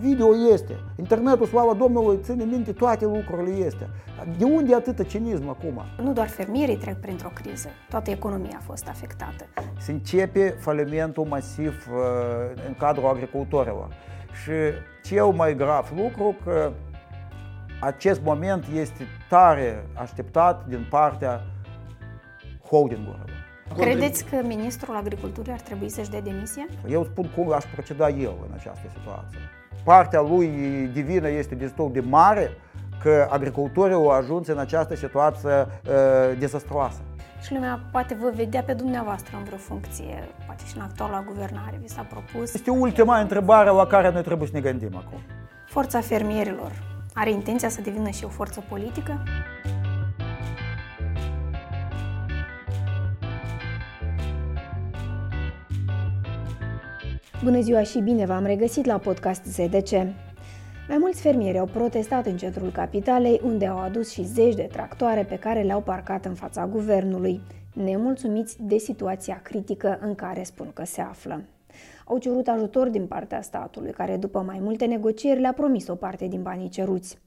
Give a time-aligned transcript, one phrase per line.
[0.00, 0.78] Video este.
[0.96, 3.88] Internetul, slavă Domnului, ține minte toate lucrurile este.
[4.38, 5.82] De unde atâta cinism acum?
[6.02, 9.44] Nu doar fermierii trec printr-o criză, toată economia a fost afectată.
[9.78, 13.88] Se începe falimentul masiv uh, în cadrul agricultorilor.
[14.42, 14.52] Și
[15.04, 16.72] cel mai grav lucru că
[17.80, 21.40] acest moment este tare așteptat din partea
[22.68, 23.48] holdingurilor.
[23.76, 26.66] Credeți că ministrul agriculturii ar trebui să-și dea demisia?
[26.88, 29.38] Eu spun cum aș proceda eu în această situație.
[29.84, 30.46] Partea lui
[30.92, 32.50] divină este destul de mare
[33.02, 37.00] că agricultorii au ajuns în această situație uh, dezastroasă.
[37.42, 41.78] Și lumea poate vă vedea pe dumneavoastră în vreo funcție, poate și în actuala guvernare,
[41.82, 42.54] vi s-a propus.
[42.54, 45.18] Este ultima întrebare la care noi trebuie să ne gândim acum.
[45.66, 46.72] Forța fermierilor
[47.14, 49.22] are intenția să devină și o forță politică?
[57.44, 59.90] Bună ziua și bine v-am regăsit la podcast ZDC.
[60.88, 65.24] Mai mulți fermieri au protestat în centrul capitalei, unde au adus și zeci de tractoare
[65.24, 67.40] pe care le-au parcat în fața guvernului,
[67.72, 71.42] nemulțumiți de situația critică în care spun că se află.
[72.04, 76.26] Au cerut ajutor din partea statului, care după mai multe negocieri le-a promis o parte
[76.26, 77.18] din banii ceruți.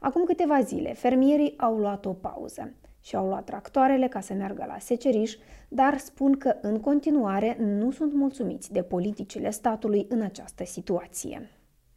[0.00, 4.64] Acum câteva zile, fermierii au luat o pauză și au luat tractoarele ca să meargă
[4.68, 5.36] la seceriș,
[5.68, 11.50] dar spun că în continuare nu sunt mulțumiți de politicile statului în această situație.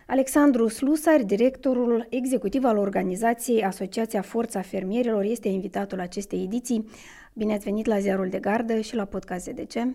[0.08, 6.89] Alexandru Slusar, directorul executiv al organizației Asociația Forța Fermierilor, este invitatul acestei ediții.
[7.33, 9.88] Bine ați venit la Ziarul de Gardă și la podcast ZDC.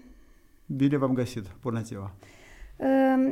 [0.66, 1.44] Bine v-am găsit.
[1.62, 2.14] Bună ziua!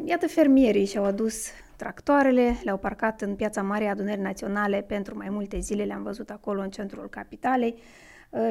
[0.05, 5.59] Iată, fermierii și-au adus tractoarele, le-au parcat în piața Marii Adunări Naționale pentru mai multe
[5.59, 7.83] zile, le-am văzut acolo în centrul capitalei uh,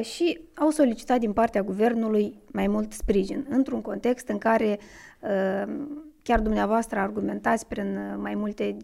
[0.00, 4.78] și au solicitat din partea guvernului mai mult sprijin, într-un context în care
[5.20, 5.86] uh,
[6.22, 8.76] chiar dumneavoastră argumentați prin uh, mai multe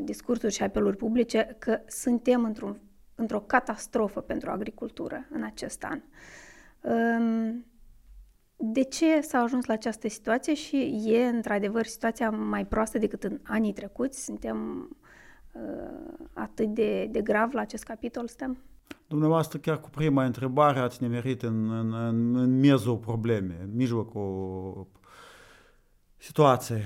[0.00, 2.80] discursuri și apeluri publice că suntem într-un,
[3.14, 6.00] într-o catastrofă pentru agricultură în acest an.
[6.80, 7.64] Um,
[8.56, 13.40] de ce s-a ajuns la această situație și e într-adevăr situația mai proastă decât în
[13.42, 14.24] anii trecuți?
[14.24, 14.88] Suntem
[15.52, 18.58] uh, atât de, de grav la acest capitol, stăm?
[19.06, 24.86] Dumneavoastră, chiar cu prima întrebare ați nimerit în, în, în, în mezul problemei, în mijlocul
[26.16, 26.82] situației.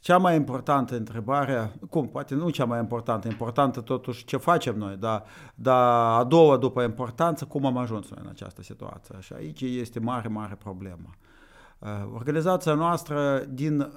[0.00, 4.96] Cea mai importantă întrebare, cum, poate nu cea mai importantă, importantă totuși ce facem noi,
[4.96, 9.14] dar, dar a doua după importanță, cum am ajuns noi în această situație.
[9.20, 11.10] Și aici este mare, mare problemă.
[11.78, 13.92] Uh, organizația noastră din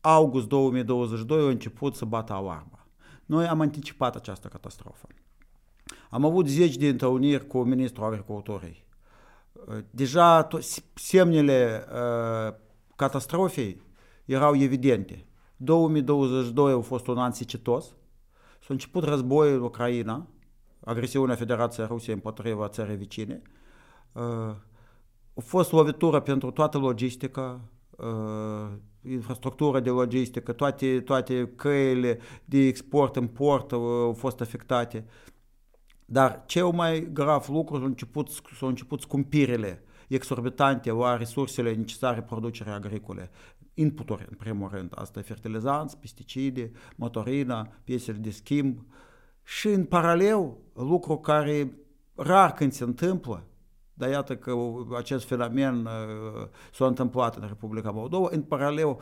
[0.00, 2.86] august 2022 a început să bată alarma.
[3.24, 5.06] Noi am anticipat această catastrofă.
[6.12, 8.84] Am avut zeci de întâlniri cu ministrul agriculturii.
[9.52, 10.48] Uh, deja
[10.94, 12.54] semnele uh,
[12.96, 13.82] catastrofei
[14.24, 15.26] erau evidente.
[15.56, 17.84] 2022 a fost un an secetos.
[18.60, 20.28] S-a început războiul în Ucraina,
[20.84, 23.42] agresiunea Federației Rusiei împotriva țării vicine.
[24.12, 24.22] Uh,
[25.34, 28.68] a fost lovitură pentru toată logistica, uh,
[29.02, 35.06] infrastructura de logistică, toate, toate căile de export-import au fost afectate.
[36.12, 38.28] Dar cel mai grav lucru s-au început,
[38.58, 43.30] s-au început scumpirile exorbitante la resursele necesare producerii agricole
[43.74, 44.92] inputuri, în primul rând.
[44.94, 48.78] Asta e fertilizanți, pesticide, motorina, piesele de schimb.
[49.42, 51.76] Și în paralel, lucru care
[52.14, 53.44] rar când se întâmplă,
[53.94, 54.54] dar iată că
[54.96, 58.96] acest fenomen uh, s-a întâmplat în Republica Moldova, în paralel,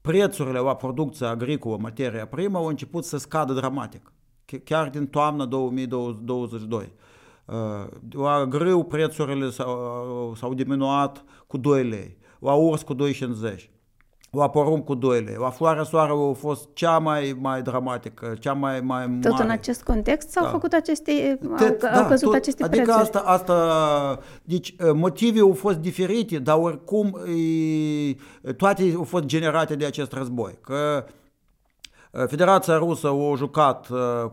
[0.00, 4.12] prețurile la producția agricolă, materia primă, au început să scadă dramatic,
[4.64, 6.92] chiar din toamna 2022.
[7.44, 7.54] Uh,
[8.10, 13.72] la grâu prețurile s-au, s-au diminuat cu 2 lei, la urs cu 2,50
[14.34, 15.36] la porumb cu 2 lei.
[15.38, 19.28] La floarea soarelui a fost cea mai, mai dramatică, cea mai, mai mare.
[19.28, 20.50] Tot în acest context s-au da.
[20.50, 23.02] făcut aceste, au, da, au căzut tot, aceste adică prețuri.
[23.02, 27.18] Asta, asta, deci motivele au fost diferite, dar oricum
[28.42, 30.58] e, toate au fost generate de acest război.
[30.60, 31.04] Că
[32.26, 33.88] Federația Rusă a jucat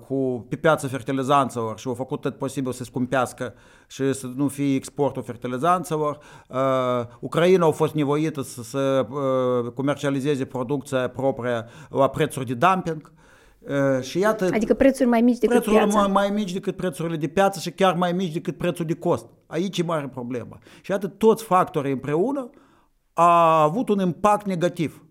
[0.07, 3.53] cu, pe piața fertilizanțelor și a făcut tot posibil să scumpească
[3.88, 6.19] și să nu fie exportul fertilizanțelor.
[7.19, 9.07] Ucraina a fost nevoită să, să
[9.75, 13.11] comercializeze producția proprie la prețuri de dumping.
[14.01, 16.00] Și iată, adică prețuri mai mici decât prețurile piața.
[16.00, 19.25] Mai, mai mici decât prețurile de piață și chiar mai mici decât prețul de cost.
[19.47, 20.57] Aici e mare problemă.
[20.81, 22.50] Și iată, toți factorii împreună
[23.13, 25.05] a avut un impact negativ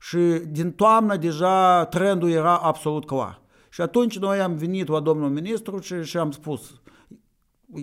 [0.00, 0.18] și
[0.48, 3.40] din toamnă deja trendul era absolut clar.
[3.70, 6.80] Și atunci noi am venit la domnul ministru și, și am spus,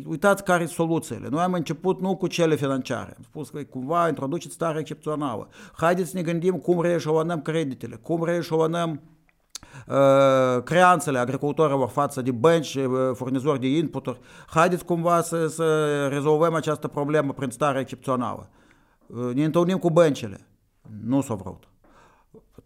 [0.05, 1.27] uitați care sunt soluțiile.
[1.29, 3.13] Noi am început nu cu cele financiare.
[3.17, 5.49] Am spus că cumva introduceți stare excepțională.
[5.75, 9.01] Haideți să ne gândim cum reeșalonăm creditele, cum reeșalonăm
[9.87, 14.19] uh, creanțele agricultorilor față de bănci, uh, furnizori de inputuri.
[14.47, 18.49] Haideți cumva să, să rezolvăm această problemă prin stare excepțională.
[19.07, 20.47] Uh, ne întâlnim cu băncile.
[21.03, 21.67] Nu s-a vrut.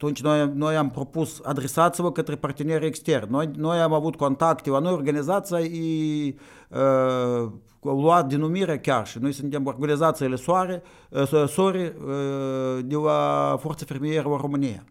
[0.01, 3.31] Atunci noi, noi am propus, adresați-vă către parteneri externi.
[3.31, 6.35] Noi, noi am avut contacte, la noi organizația e
[6.69, 7.49] uh,
[7.81, 14.37] luat denumirea chiar și noi suntem organizațiile soare, uh, sori uh, de la Forța Fermieră
[14.41, 14.83] România.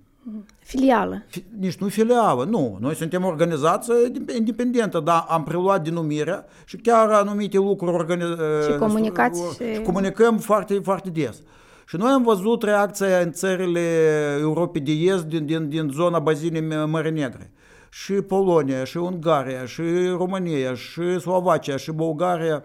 [0.59, 1.25] Filială.
[1.59, 2.77] Nici nu filială, nu.
[2.81, 3.95] Noi suntem organizație
[4.37, 8.73] independentă, dar am preluat denumirea și chiar anumite lucruri organizate.
[8.73, 9.43] Și comunicați.
[9.55, 11.39] Și, și comunicăm foarte, foarte des.
[11.39, 11.60] Uh,
[11.91, 13.81] și noi am văzut reacția în țările
[14.41, 17.53] Europei de Est din, din, din zona bazinei Mării Negre.
[17.89, 19.83] Și Polonia, și Ungaria, și
[20.17, 22.65] România, și Slovacia, și Bulgaria.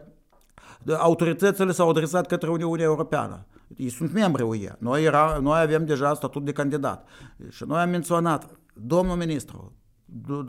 [0.98, 3.46] Autoritățile s-au adresat către Uniunea Europeană.
[3.76, 4.76] Ei sunt membri UE.
[4.78, 7.08] Noi, era, noi avem deja statut de candidat.
[7.50, 9.74] Și noi am menționat, domnul ministru,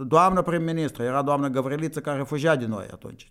[0.06, 3.30] doamna prim-ministru, era doamna Gavriliță care fugea de noi atunci.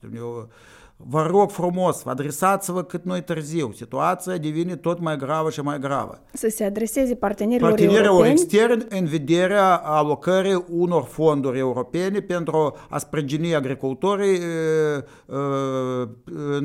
[0.97, 3.71] Vă rog frumos, adresați-vă cât noi târziu.
[3.71, 6.21] Situația devine tot mai gravă și mai gravă.
[6.33, 8.31] Să se adreseze partenerilor, partenerilor europeni?
[8.31, 14.39] externi în vederea alocării unor fonduri europene pentru a sprijini agricultorii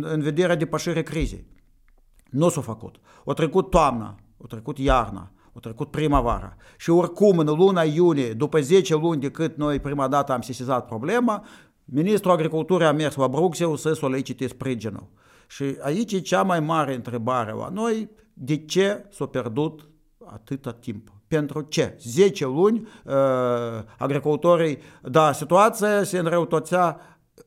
[0.00, 1.46] în vederea depășirii crizei.
[2.30, 2.96] Nu s-a făcut.
[3.24, 6.56] O trecut toamna, o trecut iarna, o trecut primăvara.
[6.76, 10.86] Și oricum, în luna iunie, după 10 luni de cât noi prima dată am sesizat
[10.86, 11.44] problema,
[11.84, 15.08] Ministrul Agriculturii a mers la Bruxelles să solicite sprijinul.
[15.48, 19.88] Și aici e cea mai mare întrebare la noi, de ce s-a pierdut
[20.26, 21.12] atâta timp?
[21.28, 21.96] Pentru ce?
[22.00, 23.14] 10 luni uh,
[23.98, 27.00] agricultorii, da, situația se înrăutățea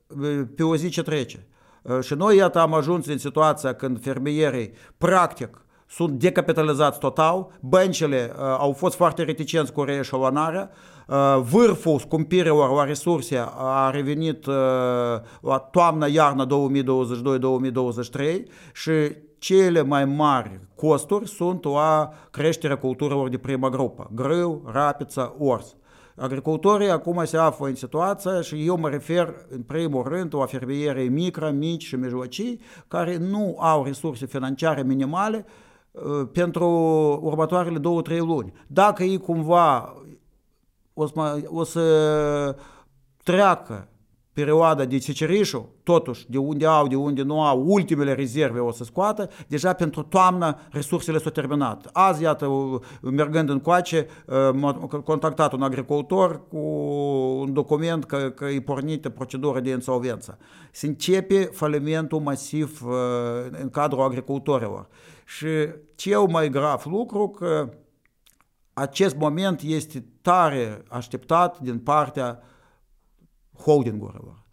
[0.08, 1.48] uh, pe o zi ce trece.
[1.82, 5.63] Uh, și noi, iată, am ajuns în situația când fermierii, practic,
[5.96, 10.70] sunt decapitalizați total, băncile uh, au fost foarte reticenți cu reeșalonarea,
[11.08, 14.54] uh, vârful scumpirilor la resurse a revenit uh,
[15.42, 16.50] la toamna-iarna 2022-2023
[18.74, 18.92] și
[19.38, 25.76] cele mai mari costuri sunt la creșterea culturilor de prima grupă, grâu, rapiță, ors.
[26.16, 31.10] Agricultorii acum se află în situația și eu mă refer în primul rând la fermierii
[31.10, 35.46] micro, mici și mijlocii care nu au resurse financiare minimale
[36.32, 36.66] pentru
[37.22, 38.54] următoarele două-trei luni.
[38.68, 39.96] Dacă ei cumva
[40.94, 42.56] o să, o să
[43.24, 43.88] treacă
[44.34, 48.84] perioada de secerișul, totuși, de unde au, de unde nu au, ultimele rezerve o să
[48.84, 51.90] scoată, deja pentru toamnă resursele s-au terminat.
[51.92, 52.50] Azi, iată,
[53.02, 54.08] mergând în coace,
[54.54, 54.74] m-a
[55.04, 56.58] contactat un agricultor cu
[57.40, 60.38] un document că, că e pornită procedura de insolvență.
[60.72, 62.82] Se începe falimentul masiv
[63.62, 64.88] în cadrul agricultorilor.
[65.26, 65.48] Și
[65.96, 67.70] cel mai grav lucru că
[68.74, 72.40] acest moment este tare așteptat din partea
[73.58, 74.44] holdingurilor.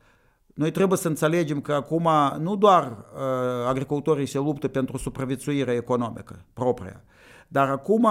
[0.54, 2.08] Noi trebuie să înțelegem că acum
[2.38, 7.04] nu doar uh, agricultorii se luptă pentru supraviețuirea economică proprie,
[7.48, 8.08] dar acum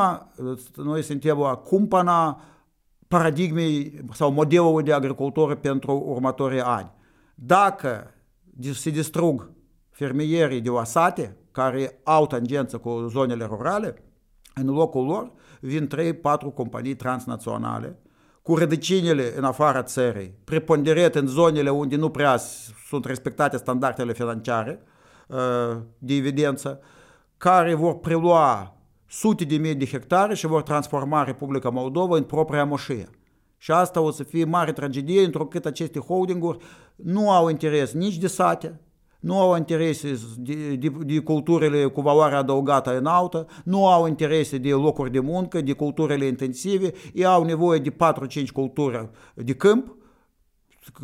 [0.75, 2.41] noi suntem la cumpăna
[3.07, 6.91] paradigmei sau modelului de agricultură pentru următorii ani.
[7.35, 8.13] Dacă
[8.73, 9.51] se distrug
[9.89, 14.03] fermierii de la sate, care au tangență cu zonele rurale,
[14.55, 17.99] în locul lor vin 3-4 companii transnaționale
[18.41, 22.37] cu rădăcinile în afara țării, preponderent în zonele unde nu prea
[22.87, 24.83] sunt respectate standardele financiare
[25.97, 26.79] de evidență,
[27.37, 32.65] care vor prelua sute de mii de hectare și vor transforma Republica Moldova în propria
[32.65, 33.09] moșie.
[33.57, 36.57] Și asta o să fie mare tragedie, întrucât aceste holdinguri
[36.95, 38.79] nu au interes nici de sate,
[39.19, 44.71] nu au interese de, de, de culturile cu valoare adăugată înaltă, nu au interese de
[44.71, 47.95] locuri de muncă, de culturile intensive, ei au nevoie de
[48.43, 49.95] 4-5 culturi de câmp,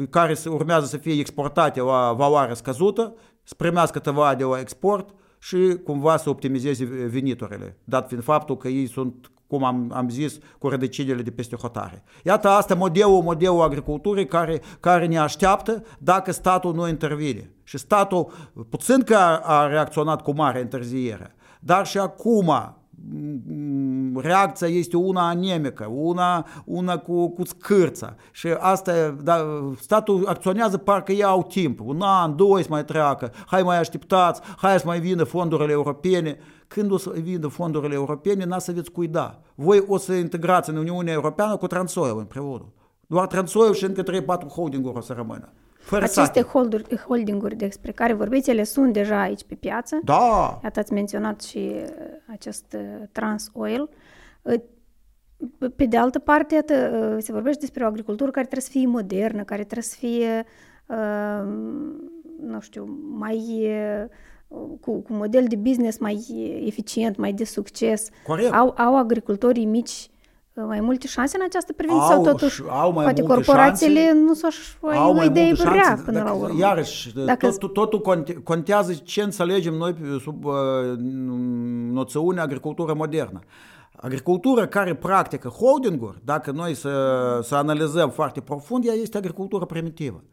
[0.10, 5.78] care urmează să fie exportate la valoare scăzută, să primească tăva de la export și
[5.84, 10.70] cumva să optimizeze veniturile, dat fiind faptul că ei sunt cum am, am zis, cu
[10.70, 12.04] rădăcinile de peste hotare.
[12.24, 17.50] Iată, asta modelul, modelul agriculturii care, care ne așteaptă dacă statul nu intervine.
[17.64, 18.32] Și statul,
[18.70, 22.76] puțin că a, a reacționat cu mare întârziere, dar și acum
[24.16, 28.16] reacția este una anemică, una, una cu, cu scârță.
[28.32, 29.46] Și asta, da,
[29.80, 34.42] statul acționează parcă ei au timp, un an, doi să mai treacă, hai mai așteptați,
[34.58, 36.38] hai să mai vină fondurile europene.
[36.68, 39.40] Când o să vină fondurile europene, n-a să veți cuida.
[39.56, 42.66] Voi o să integrați în Uniunea Europeană cu Transoiul împreună.
[43.08, 45.54] Doar Transoiul și încă 3-4 holding-uri o să rămână.
[45.86, 46.42] Fără Aceste sate.
[46.42, 50.00] holduri, holdinguri despre care vorbiți, ele sunt deja aici pe piață.
[50.04, 51.90] Da, Iată, ați menționat și uh,
[52.32, 53.90] acest uh, Trans Oil.
[54.42, 54.54] Uh,
[55.76, 56.74] Pe de altă parte, iată,
[57.16, 60.46] uh, se vorbește despre o agricultură care trebuie să fie modernă, care trebuie să fie,
[60.86, 61.54] uh,
[62.42, 63.68] nu știu, mai
[64.48, 66.26] uh, cu, cu model de business mai
[66.66, 68.10] eficient, mai de succes.
[68.28, 68.54] Corect.
[68.54, 70.15] Au, au agricultorii mici uh,
[70.56, 74.00] mai multe șanse în această privință Au sau totuși și- au mai poate multe corporațiile
[74.06, 74.20] șanse.
[74.20, 74.54] nu sunt
[74.96, 76.60] au o mai idee multe rea șanse, până la dacă- urmă.
[76.60, 80.54] Iarăși, Dacă tot, totul conte, contează ce înțelegem noi pe- sub uh,
[81.92, 83.40] noțiunea agricultură modernă.
[83.96, 86.90] Agricultura care practică holding-uri, dacă noi să,
[87.44, 90.24] să analizăm foarte profund, ea este agricultură primitivă.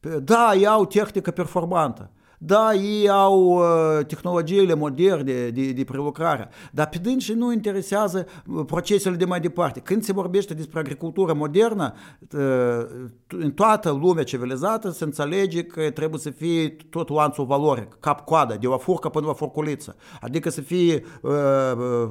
[0.00, 2.10] Pe- Da, ei au tehnică performantă.
[2.44, 8.64] Da, ei au uh, tehnologiile moderne de, de prelucrare, dar pe dânsi nu interesează uh,
[8.66, 9.80] procesele de mai departe.
[9.80, 11.94] Când se vorbește despre agricultură modernă,
[12.32, 12.86] uh,
[13.28, 18.66] în toată lumea civilizată se înțelege că trebuie să fie tot lanțul valoric, cap-coadă, de
[18.66, 19.96] la furcă până la furculiță.
[20.20, 21.32] Adică să fie uh,
[21.76, 22.10] uh,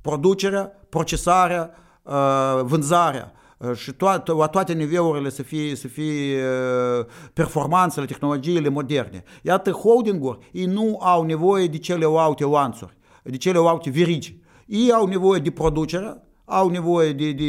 [0.00, 1.70] producerea, procesarea,
[2.02, 3.40] uh, vânzarea uh,
[3.74, 9.24] și toate, la toate nivelurile să fie, să fie uh, performanțele, tehnologiile moderne.
[9.42, 14.36] Iată, holding-uri, ei nu au nevoie de celelalte lanțuri, de celelalte verigi.
[14.66, 17.44] Ei au nevoie de producere, au nevoie de, de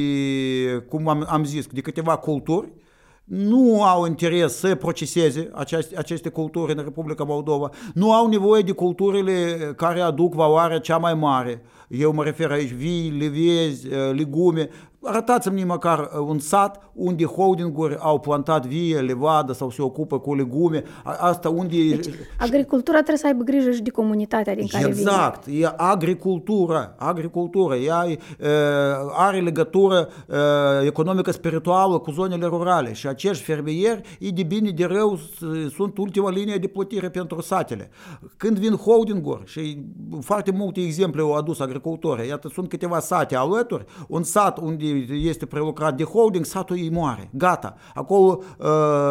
[0.90, 2.74] cum am, am zis, de câteva culturi,
[3.24, 8.72] nu au interes să proceseze aceste, aceste culturi în Republica Moldova, nu au nevoie de
[8.72, 11.62] culturile care aduc valoarea cea mai mare.
[11.88, 14.70] Eu mă refer aici vii, levezi, legume.
[15.04, 20.84] Arătați-mi măcar un sat unde holdinguri au plantat vie, levadă sau se ocupă cu legume.
[21.04, 21.76] A- Asta unde...
[21.90, 25.00] Deci, agricultura trebuie să aibă grijă și de comunitatea din care vine.
[25.12, 28.18] Exact, e agricultură, agricultură, ea e,
[29.18, 30.08] are legătură
[30.82, 35.74] e, economică spirituală cu zonele rurale și acești fermieri, ei de bine de rău s-
[35.74, 37.90] sunt ultima linie de plătire pentru satele.
[38.38, 39.86] Când vin holdinguri și
[40.22, 45.46] foarte multe exemple au adus agricultorii, iată sunt câteva sate alături, un sat unde este
[45.46, 47.76] prelucrat de holding, satul ei moare, gata.
[47.94, 48.68] Acolo uh,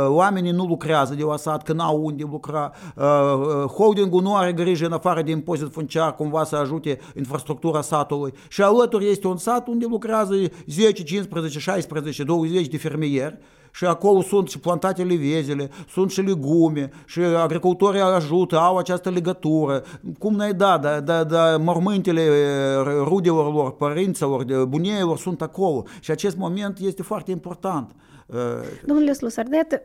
[0.09, 2.73] oamenii nu lucrează de la sat, că n-au unde lucra.
[2.97, 7.81] Uh, uh, holdingul nu are grijă în afară de impozit funciar cumva să ajute infrastructura
[7.81, 8.33] satului.
[8.49, 10.35] Și alături este un sat unde lucrează
[10.67, 13.39] 10, 15, 16, 20 de fermieri
[13.73, 19.83] și acolo sunt și plantate levezele, sunt și legume, și agricultorii ajută, au această legătură.
[20.19, 22.31] Cum n-ai da, da, da, da mormântele eh,
[23.05, 25.85] rudelor lor, părinților, de bunieilor sunt acolo.
[26.01, 27.91] Și acest moment este foarte important.
[28.33, 28.39] Eh,
[28.85, 29.83] Domnule Slusardet,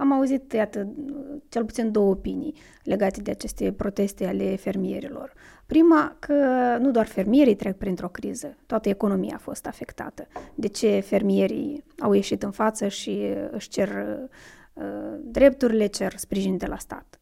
[0.00, 0.88] am auzit, iată,
[1.48, 5.32] cel puțin două opinii legate de aceste proteste ale fermierilor.
[5.66, 6.34] Prima, că
[6.80, 10.26] nu doar fermierii trec printr-o criză, toată economia a fost afectată.
[10.54, 13.88] De ce fermierii au ieșit în față și își cer
[14.72, 14.84] uh,
[15.20, 17.18] drepturile, cer sprijin de la stat.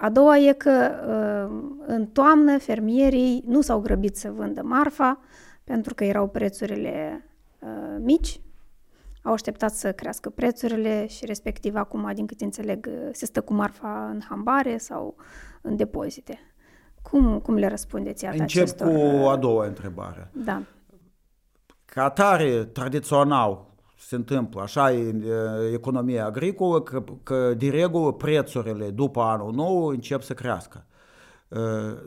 [0.00, 5.20] A doua e că uh, în toamnă fermierii nu s-au grăbit să vândă marfa
[5.64, 7.24] pentru că erau prețurile
[7.58, 8.40] uh, mici,
[9.22, 14.08] au așteptat să crească prețurile și respectiv acum, din câte înțeleg, se stă cu marfa
[14.08, 15.16] în hambare sau
[15.62, 16.38] în depozite.
[17.10, 18.88] Cum, cum le răspundeți iată Încep acestor...
[18.88, 20.30] cu a doua întrebare.
[20.44, 20.62] Da.
[21.84, 23.66] Ca atare, tradițional,
[23.98, 29.52] se întâmplă, așa e în e, economia agricolă, că, că de regulă prețurile după anul
[29.52, 30.86] nou încep să crească.
[31.48, 31.58] E,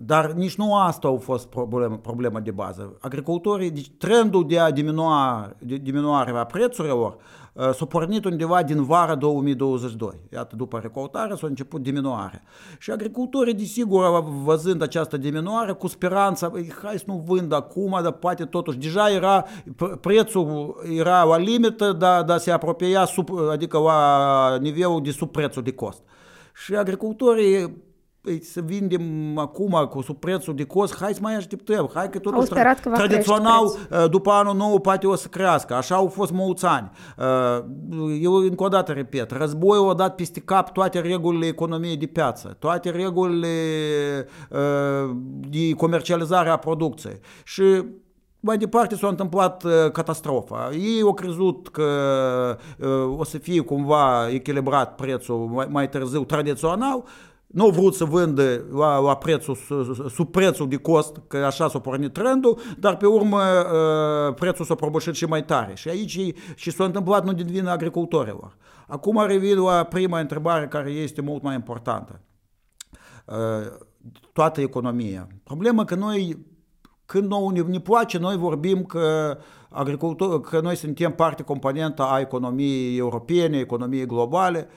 [0.02, 2.98] Dar nici nu asta a fost problema, problema de bază.
[3.00, 7.18] Agricultorii, deci trendul de a diminua, de diminuarea prețurilor
[7.56, 10.10] e, s-a pornit undeva din vara 2022.
[10.34, 12.42] Iată, după recoltare s-a început diminuarea.
[12.80, 18.12] Și agricultorii, desigur, văzând această diminuare, cu speranța, "Băi, hai să nu vând acum, dar
[18.12, 23.78] poate totuși, deja era, pre- prețul era la limită, dar, dar se apropia, sub, adică
[23.78, 26.02] la nivelul de sub prețul de cost.
[26.54, 27.88] Și agricultorii
[28.22, 32.20] Păi să vindem acum cu sub prețul de cost, hai să mai așteptăm, hai că
[32.20, 35.96] totuși sperat că va tradițional crește uh, după anul nou poate o să crească, așa
[35.96, 36.92] au fost mulți ani.
[37.18, 42.06] Uh, Eu încă o dată repet, războiul a dat peste cap toate regulile economiei de
[42.06, 43.48] piață, toate regulile
[44.50, 45.16] uh,
[45.50, 47.84] de comercializare a producției și
[48.40, 50.70] mai departe s-a întâmplat uh, catastrofa.
[50.74, 51.88] Ei au crezut că
[52.78, 57.04] uh, o să fie cumva echilibrat prețul mai, mai târziu tradițional,
[57.52, 59.58] nu au vrut să vândă la, la prețul,
[60.10, 64.76] sub prețul de cost, că așa s-a pornit trendul, dar pe urmă uh, prețul s-a
[64.76, 65.76] prăbușit și mai tare.
[65.76, 68.58] Și aici e- și s-a întâmplat nu din vina agricultorilor.
[68.88, 72.22] Acum revin la prima întrebare care este mult mai importantă.
[73.26, 73.36] Uh,
[74.34, 75.28] Toată economia.
[75.44, 76.46] Problema că noi
[77.06, 79.38] când nouă ne, ne place, noi vorbim că
[79.70, 84.68] agricultor, că noi suntem parte componentă a economiei europene, economiei globale.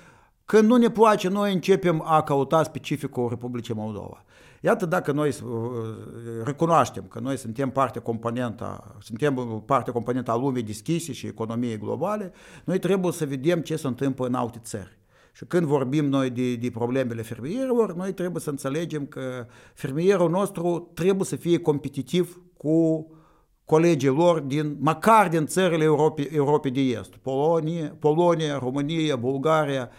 [0.53, 4.25] Când nu ne place, noi începem a căuta specificul Republicii Moldova.
[4.61, 5.35] Iată dacă noi
[6.45, 12.33] recunoaștem că noi suntem parte componentă, suntem parte componentă a lumii deschise și economiei globale,
[12.65, 14.99] noi trebuie să vedem ce se întâmplă în alte țări.
[15.33, 20.91] Și când vorbim noi de, de problemele fermierilor, noi trebuie să înțelegem că fermierul nostru
[20.95, 23.07] trebuie să fie competitiv cu
[23.65, 29.91] colegii lor din, măcar din țările Europei, Europei de Est, Polonia, Polonia, România, Bulgaria.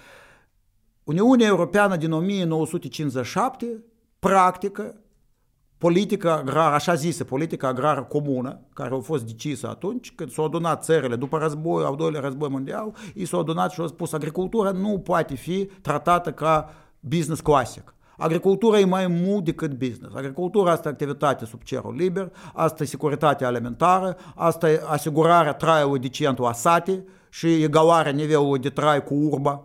[1.04, 3.84] Uniunea Europeană din 1957
[4.20, 4.96] practică
[5.78, 10.84] politica agrară, așa zisă, politica agrară comună, care a fost decisă atunci, când s-au adunat
[10.84, 15.00] țările după război, al doilea război mondial, ei s-au adunat și au spus, agricultura nu
[15.00, 17.96] poate fi tratată ca business clasic.
[18.18, 20.16] Agricultura e mai mult decât business.
[20.16, 26.00] Agricultura asta e activitate sub cerul liber, asta e securitatea alimentară, asta e asigurarea traiului
[26.00, 29.64] decent la sate și egalarea nivelului de trai cu urba.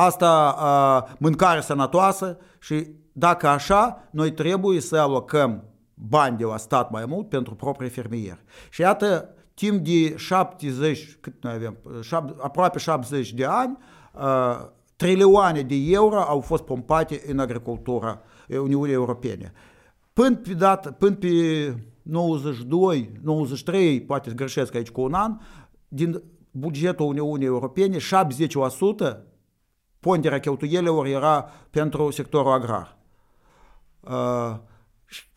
[0.00, 5.64] Asta uh, mâncare sănătoasă și dacă așa, noi trebuie să alocăm
[5.94, 8.44] bani de la stat mai mult pentru proprii fermieri.
[8.70, 11.76] Și iată, timp de 70, cât noi avem,
[12.40, 13.78] aproape 70 de ani,
[14.14, 19.52] uh, trilioane de euro au fost pompate în agricultura Uniunii Europene.
[20.12, 21.28] Până pe, dată, până pe
[22.02, 25.38] 92, 93, poate greșesc aici cu un an,
[25.88, 29.26] din bugetul Uniunii Europene, 70%
[30.00, 32.96] ponderea cheltuielilor era pentru sectorul agrar.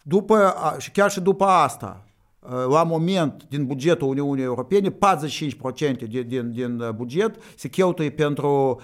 [0.04, 2.06] După, și chiar și după asta,
[2.70, 4.94] la moment, din bugetul Uniunii Europene, 45%
[6.08, 8.82] din, din, din buget se cheltuie pentru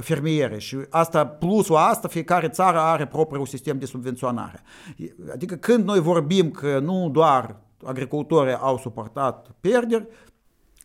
[0.00, 4.62] fermiere și asta, plus la asta, fiecare țară are propriul sistem de subvenționare.
[5.32, 10.06] Adică când noi vorbim că nu doar agricultorii au suportat pierderi,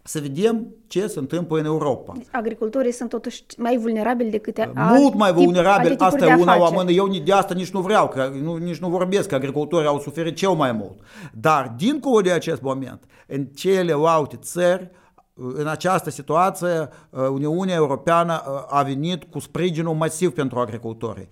[0.04, 2.14] să vedem ce se întâmplă în Europa.
[2.18, 6.92] Deci, agricultorii sunt totuși mai vulnerabili decât Mult mai vulnerabili, asta e una la mână,
[6.92, 10.36] eu de asta nici nu vreau, că nu, nici nu vorbesc că agricultorii au suferit
[10.36, 11.00] cel mai mult.
[11.34, 14.90] Dar, dincolo de acest moment, în celelalte țări,
[15.34, 21.30] în această situație, Uniunea Europeană a venit cu sprijinul masiv pentru agricultorii.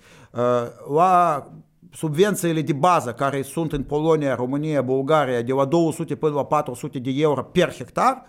[0.94, 1.48] La
[1.94, 7.00] subvențiile de bază care sunt în Polonia, România, Bulgaria, de la 200 până la 400
[7.00, 8.26] de euro per hectar,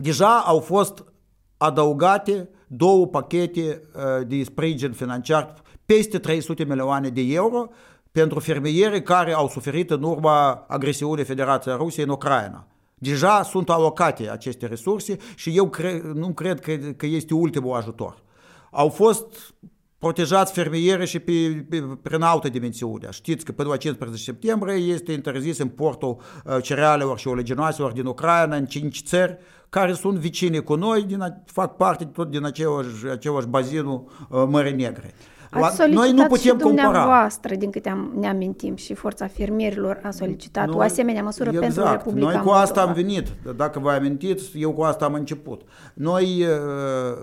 [0.00, 1.04] deja au fost
[1.56, 3.82] adăugate două pachete
[4.26, 5.54] de sprijin financiar
[5.86, 7.68] peste 300 milioane de euro
[8.12, 12.66] pentru fermieri care au suferit în urma agresiunii Federației Rusiei în Ucraina.
[12.94, 18.22] Deja sunt alocate aceste resurse și eu cre- nu cred că, că este ultimul ajutor.
[18.70, 19.54] Au fost
[19.98, 23.08] protejați fermieri și pe, pe, prin altă dimensiune.
[23.10, 26.20] Știți că până la 15 septembrie este interzis importul
[26.62, 29.38] cerealelor și oleginoaselor din Ucraina în 5 țări,
[29.70, 34.74] care sunt vicini cu noi, din, fac parte tot din același, același bazinul uh, Mării
[34.74, 35.14] Negre.
[35.50, 40.10] Ați noi nu putem și dumneavoastră, din câte am, ne amintim, și Forța Fermierilor a
[40.10, 41.74] solicitat noi, o asemenea măsură exact.
[41.74, 42.60] pentru Republica Noi cu Moldova.
[42.60, 45.62] asta am venit, dacă vă amintiți, eu cu asta am început.
[45.94, 47.16] Noi, uh,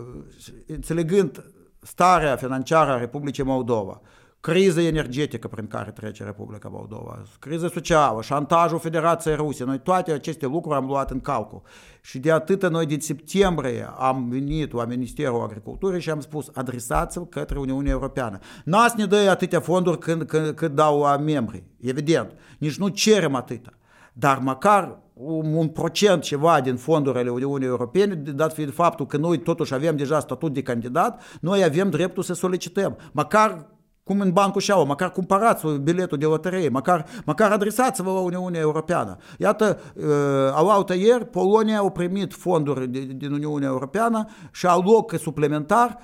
[0.66, 1.44] înțelegând
[1.80, 4.02] starea financiară a Republicii Moldova,
[4.40, 10.46] criză energetică prin care trece Republica Moldova, criză socială, șantajul Federației Rusie, noi toate aceste
[10.46, 11.62] lucruri am luat în calcul.
[12.02, 17.26] Și de atât noi din septembrie am venit la Ministerul Agriculturii și am spus adresați-l
[17.26, 18.40] către Uniunea Europeană.
[18.64, 22.32] N-ați ne dă atâtea fonduri când, când, când dau la membri, evident.
[22.58, 23.72] Nici nu cerem atâta.
[24.14, 29.38] Dar măcar un, un procent ceva din fondurile Uniunii Europene, dat fiind faptul că noi
[29.38, 32.98] totuși avem deja statut de candidat, noi avem dreptul să solicităm.
[33.12, 33.77] Măcar
[34.08, 39.18] cum în bancul Șaua, măcar cumpărați biletul de loterie, măcar, măcar adresați-vă la Uniunea Europeană.
[39.38, 40.06] Iată, uh,
[40.54, 45.98] alaltă ieri, Polonia a primit fonduri din Uniunea Europeană și aloc suplimentar,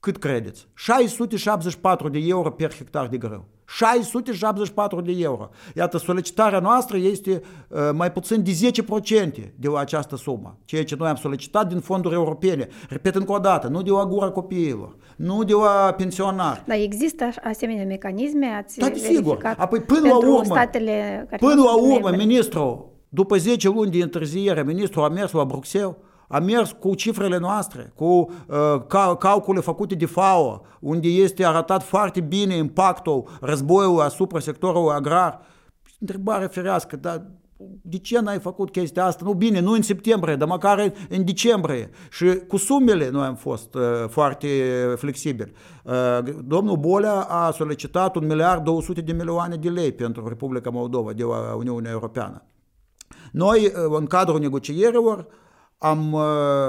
[0.00, 0.68] cât credeți?
[0.74, 3.48] 674 de euro per hectar de grâu.
[3.68, 5.50] 674 de euro.
[5.74, 10.96] Iată, solicitarea noastră este uh, mai puțin de 10% de la această sumă, ceea ce
[10.98, 12.68] noi am solicitat din fonduri europene.
[12.88, 16.62] Repet încă o dată, nu de la gura copiilor, nu de la pensionar.
[16.66, 19.54] Dar există asemenea mecanisme, ați da, sigur.
[19.56, 24.62] Apoi, până la urmă, statele care până la urmă, ministrul, după 10 luni de întârziere,
[24.62, 25.94] ministrul a mers la Bruxelles
[26.28, 32.20] a mers cu cifrele noastre, cu uh, calcule făcute de FAO, unde este arătat foarte
[32.20, 35.40] bine impactul războiului asupra sectorului agrar.
[35.98, 37.26] Întrebare ferească, dar
[37.82, 39.24] de ce n-ai făcut chestia asta?
[39.24, 41.90] Nu bine, nu în septembrie, dar măcar în decembrie.
[42.10, 44.48] Și cu sumele noi am fost uh, foarte
[44.96, 45.52] flexibili.
[45.84, 51.12] Uh, domnul Bolea a solicitat un miliard 200 de milioane de lei pentru Republica Moldova
[51.12, 52.42] de la Uniunea Europeană.
[53.32, 55.26] Noi, uh, în cadrul negocierilor,
[55.78, 56.22] am uh,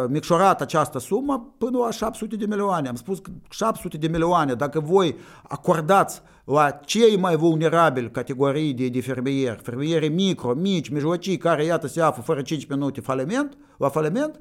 [0.08, 2.88] micșorat această sumă până la 700 de milioane.
[2.88, 5.16] Am spus că 700 de milioane, dacă voi
[5.48, 11.88] acordați la cei mai vulnerabili categorii de, de fermieri, fermieri micro, mici, mijlocii, care iată
[11.88, 14.40] se află fără 5 minute faliment, la faliment,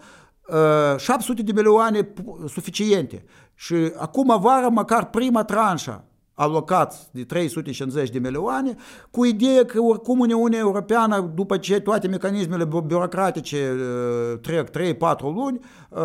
[0.49, 2.13] uh, 700 de milioane
[2.47, 3.25] suficiente.
[3.55, 6.05] Și acum vară măcar prima tranșă
[6.39, 8.75] alocați de 350 de milioane,
[9.11, 14.73] cu ideea că oricum Uniunea Europeană, după ce toate mecanismele birocratice uh, trec 3-4
[15.21, 16.01] luni, uh,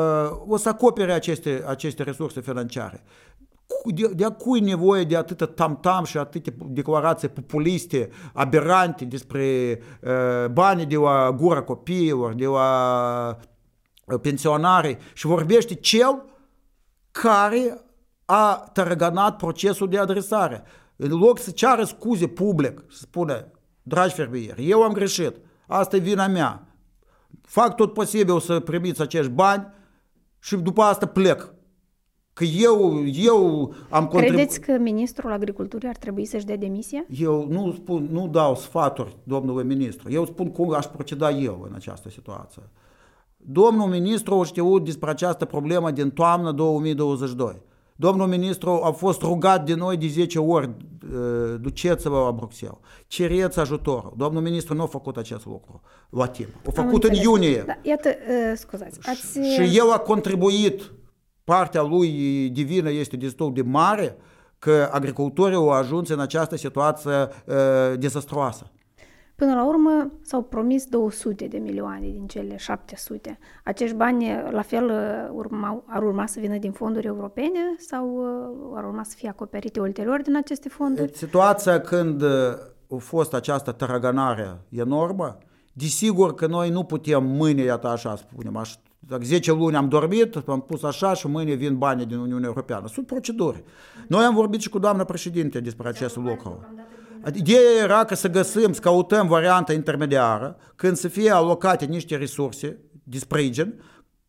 [0.48, 3.04] o să acopere aceste, aceste resurse financiare.
[3.86, 10.50] De, de a cui nevoie de atâta tam-tam și atâtea declarații populiste, aberante despre uh,
[10.52, 13.38] banii de la gura copiilor, de la
[14.22, 16.24] pensionare și vorbește cel
[17.12, 17.82] care
[18.34, 20.64] a tărăganat procesul de adresare.
[20.96, 23.52] În loc să ceară scuze public, să spune,
[23.84, 25.36] dragi fermieri, eu am greșit,
[25.68, 26.68] asta e vina mea,
[27.42, 29.68] fac tot posibil să primiți acești bani
[30.40, 31.54] și după asta plec.
[32.34, 34.34] Că eu, eu am contribuit...
[34.34, 37.06] Credeți că ministrul agriculturii ar trebui să-și dea demisia?
[37.10, 40.12] Eu nu, spun, nu dau sfaturi domnului ministru.
[40.12, 42.62] Eu spun cum aș proceda eu în această situație.
[43.38, 47.70] Domnul ministru a știut despre această problemă din toamnă 2022.
[48.02, 50.70] Domnul ministru a fost rugat de noi de 10 ori,
[51.60, 54.14] duceți-vă la Bruxelles, cereți ajutor.
[54.18, 56.50] Domnul ministru nu a făcut acest lucru la timp.
[56.68, 57.64] A făcut în iunie.
[57.68, 58.10] Da, iată,
[58.56, 59.00] scuzați.
[59.02, 59.40] Ați...
[59.54, 60.92] Și el a contribuit,
[61.44, 62.10] partea lui
[62.50, 64.18] divină este destul de mare,
[64.60, 67.56] că agricultorii au ajuns în această situație uh,
[67.98, 68.72] dezastroasă.
[69.42, 73.40] Până la urmă s-au promis 200 de milioane din cele 700.
[73.64, 74.92] Acești bani, la fel,
[75.34, 79.80] urma, ar urma să vină din fonduri europene sau uh, ar urma să fie acoperite
[79.80, 81.12] ulterior din aceste fonduri?
[81.14, 82.30] Situația când uh,
[82.92, 85.38] a fost această taraganare enormă,
[85.74, 90.36] desigur că noi nu putem mâine, iată așa spunem, așa, dacă 10 luni am dormit,
[90.48, 92.88] am pus așa și mâine vin banii din Uniunea Europeană.
[92.88, 93.64] Sunt proceduri.
[94.08, 96.66] Noi am vorbit și cu doamna președinte despre acest lucru.
[97.34, 102.80] Ideea era că să găsim, să căutăm varianta intermediară, când să fie alocate niște resurse
[103.04, 103.82] de sprijin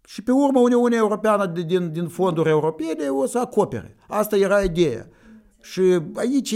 [0.07, 3.97] și pe urmă Uniunea Europeană din, din fonduri europene o să acopere.
[4.09, 5.09] Asta era ideea.
[5.61, 6.53] Și aici...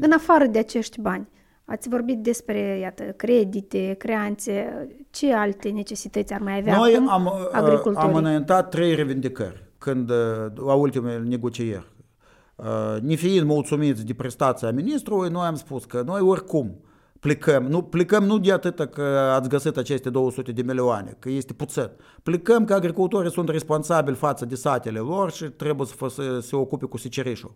[0.00, 1.28] În afară de acești bani,
[1.64, 7.50] ați vorbit despre, iată, credite, creanțe, ce alte necesități ar mai avea Noi am,
[7.94, 10.10] am înaintat trei revendicări când,
[10.54, 11.92] la ultimele negocieri.
[13.00, 16.80] Nefiind mulțumiți de prestația ministrului, noi am spus că noi oricum
[17.20, 19.02] plecăm, nu, plecăm nu de atât că
[19.34, 21.90] ați găsit aceste 200 de milioane, că este puțin.
[22.22, 26.86] Plecăm că agricultorii sunt responsabili față de satele lor și trebuie să, să se ocupe
[26.86, 27.54] cu secerișul.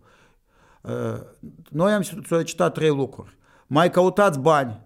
[1.71, 3.37] Noi am solicitat trei lucruri.
[3.67, 4.81] Mai căutați bani,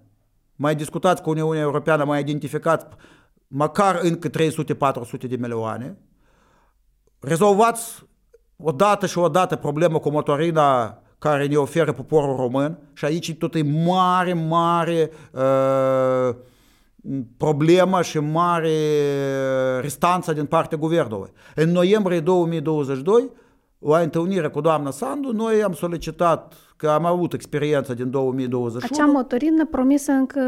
[0.56, 2.86] mai discutați cu Uniunea Europeană, mai identificați
[3.48, 5.98] măcar încă 300-400 de milioane,
[7.20, 8.04] rezolvați
[8.62, 13.62] odată și odată problemă cu motorina care ne oferă poporul român și aici tot e
[13.62, 16.34] mare, mare uh,
[17.36, 18.76] problemă și mare
[19.80, 21.30] restanță din partea guvernului.
[21.54, 23.30] În noiembrie 2022
[23.82, 28.88] la întâlnire cu doamna Sandu, noi am solicitat, că am avut experiența din 2021.
[28.92, 30.40] Acea motorină promisă încă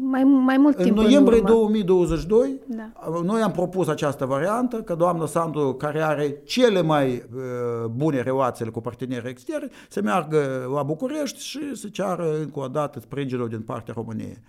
[0.00, 2.90] mai, mai mult timp în noiembrie în 2022, da.
[3.22, 8.70] noi am propus această variantă, că doamna Sandu, care are cele mai uh, bune relații
[8.70, 13.60] cu parteneri externi, să meargă la București și să ceară încă o dată sprijinul din
[13.60, 14.42] partea României.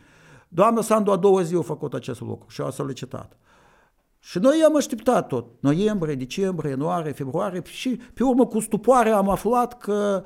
[0.47, 3.37] Doamna Sandu a doua zi a făcut acest lucru și a solicitat.
[4.23, 9.29] Și noi am așteptat tot, noiembrie, decembrie, ianuarie, februarie și pe urmă cu stupoare am
[9.29, 10.23] aflat că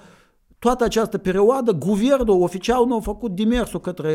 [0.59, 4.13] toată această perioadă guvernul oficial nu a făcut demersul către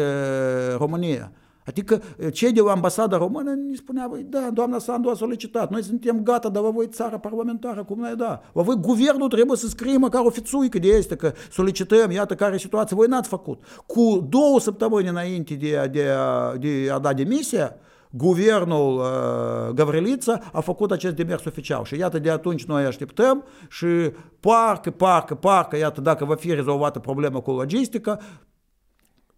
[0.77, 1.33] România.
[1.67, 5.83] Adică cei de la ambasada română ne spunea, băi, da, doamna Sandu a solicitat, noi
[5.83, 8.41] suntem gata, dar la voi țara parlamentară, cum noi da?
[8.53, 12.55] La voi guvernul trebuie să scrie măcar o fițuică de este, că solicităm, iată care
[12.55, 13.63] e situația, voi n-ați făcut.
[13.87, 16.07] Cu două săptămâni înainte de, de,
[16.59, 17.77] de a da demisia,
[18.11, 23.87] guvernul uh, Gavrilița a făcut acest demers oficial și iată de atunci noi așteptăm și
[24.41, 28.19] parcă, parcă, parcă, iată dacă va fi rezolvată problema cu logistica,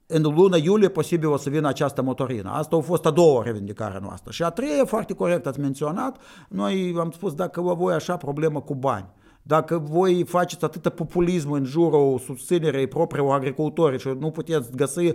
[0.06, 2.50] în luna iulie posibil o să vină această motorină.
[2.50, 4.32] Asta a fost a doua revindicare noastră.
[4.32, 6.16] Și a treia, foarte corect ați menționat,
[6.48, 9.06] noi am spus dacă vă voi așa problemă cu bani.
[9.42, 15.14] Dacă voi faceți atâta populism în jurul susținerei propriilor agricultori și nu puteți găsi uh,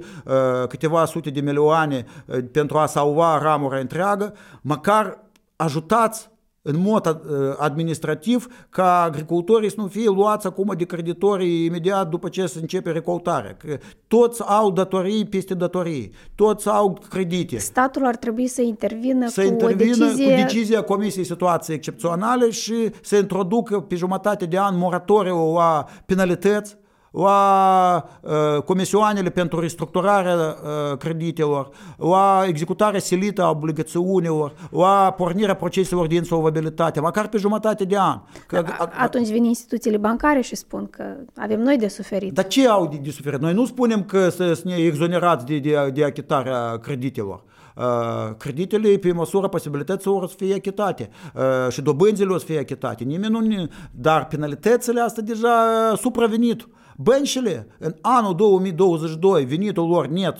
[0.67, 5.23] câteva sute de milioane uh, pentru a salva ramura întreagă, măcar
[5.55, 6.29] ajutați
[6.67, 7.19] în mod
[7.57, 12.91] administrativ ca agricultorii să nu fie luați acum de creditorii imediat după ce se începe
[12.91, 13.55] recoltarea.
[13.57, 13.77] Că
[14.07, 17.57] toți au datorii peste datorii, toți au credite.
[17.57, 20.35] Statul ar trebui să intervină, să cu, intervină o decizie...
[20.35, 26.77] cu decizia Comisiei Situații Excepționale și să introducă pe jumătate de an moratoriu la penalități
[27.17, 36.07] la uh, comisioanele pentru restructurarea uh, creditelor, la executarea silită a obligațiunilor, la pornirea proceselor
[36.07, 38.19] de insolvabilitate, măcar pe jumătate de an.
[38.47, 41.03] Că, a, atunci vin instituțiile bancare și spun că
[41.35, 42.33] avem noi de suferit.
[42.33, 43.39] Dar ce au de, de suferit?
[43.39, 47.43] Noi nu spunem că să, să ne exonerați de, de, de achitarea creditelor.
[47.77, 52.59] Uh, creditele pe măsura posibilităților o să fie achitate uh, și dobânzile o să fie
[52.59, 53.03] achitate.
[53.03, 56.67] Nimeni nu, dar penalitățile astea deja supravenit.
[56.99, 60.37] Băncile, în anul 2022, venitul lor net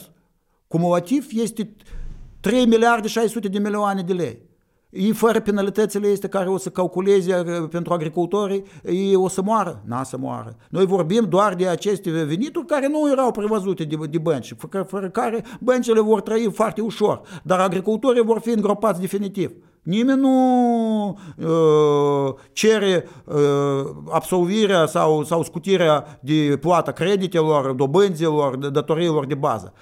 [0.67, 1.75] cumulativ este
[2.39, 4.45] 3 miliarde 600 de milioane de lei.
[4.89, 7.33] Ei, fără penalitățile este care o să calculeze
[7.69, 10.55] pentru agricultorii, ei o să moară, n-a să moară.
[10.69, 15.43] Noi vorbim doar de aceste venituri care nu erau prevăzute de, de bănci, fără care
[15.59, 19.51] băncile vor trăi foarte ușor, dar agricultorii vor fi îngropați definitiv.
[19.87, 23.35] Nimeni nu uh, cere uh,
[24.09, 29.73] absolvirea sau, sau scutirea de plata creditelor, dobânzilor, datoriilor de bază.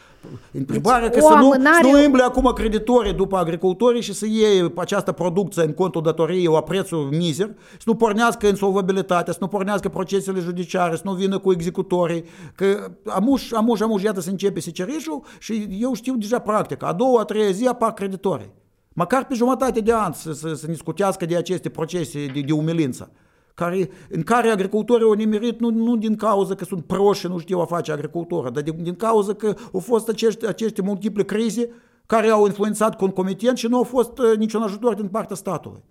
[0.52, 1.84] Întrebarea deci, că să nu, amânare...
[1.84, 6.46] să nu îmble acum creditorii după agricultorii și să iei această producție în contul datoriei
[6.46, 11.38] la prețul mizer, să nu pornească insolvabilitatea, să nu pornească procesele judiciare, să nu vină
[11.38, 12.24] cu executorii,
[12.56, 17.22] că amuș, amuș, amuș, iată să începe secerișul și eu știu deja practic, a doua,
[17.22, 18.64] a treia zi apar creditorii.
[18.98, 22.54] Măcar pe jumătate de an să, să, să ne scutească de aceste procese de, de
[22.54, 23.12] umilință,
[23.54, 27.38] care, în care agricultorii au nimerit nu, nu din cauza că sunt proști și nu
[27.38, 31.70] știu a face agricultură, dar din, din cauza că au fost acești, aceste multiple crize
[32.06, 35.84] care au influențat concomitent și nu au fost uh, niciun ajutor din partea statului.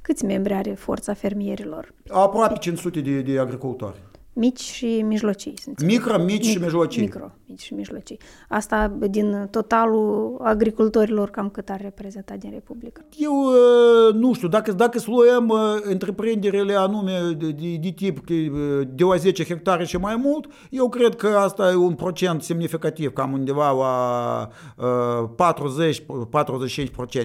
[0.00, 1.94] Câți membri are forța fermierilor?
[2.08, 3.96] Aproape 500 de, de agricultori.
[4.38, 5.54] Mici și mijlocii.
[5.62, 7.00] Sunt micro, mici Mic, și mijlocii.
[7.00, 8.18] Micro, mici și mijlocii.
[8.48, 13.04] Asta din totalul agricultorilor cam cât ar reprezenta din Republică?
[13.16, 18.18] Eu uh, nu știu, dacă, dacă să luăm uh, întreprinderile anume de, de, de tip
[18.30, 22.42] uh, de la 10 hectare și mai mult, eu cred că asta e un procent
[22.42, 24.48] semnificativ, cam undeva la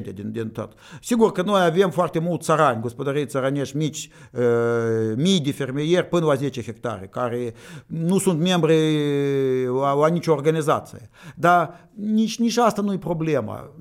[0.09, 0.73] 40-45% din, din tot.
[1.01, 4.09] Sigur că noi avem foarte mulți țărani, gospodării țărănești mici,
[5.15, 7.53] mii de fermieri până la 10 hectare care, care
[7.87, 8.75] nu sunt membri
[9.65, 11.09] la, la nicio organizație.
[11.35, 13.71] Dar nici, nici asta nu e problema.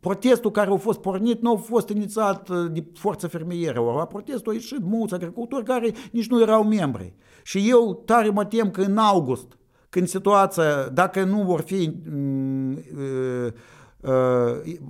[0.00, 3.80] Protestul care a fost pornit nu a fost inițiat de forță fermieră.
[3.80, 7.14] La protestul au ieșit mulți agricultori care nici nu erau membri.
[7.42, 11.96] Și eu tare mă tem că în august, când situația, dacă nu vor fi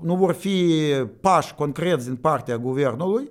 [0.03, 0.83] nu vor fi
[1.21, 3.31] pași concreți din partea guvernului,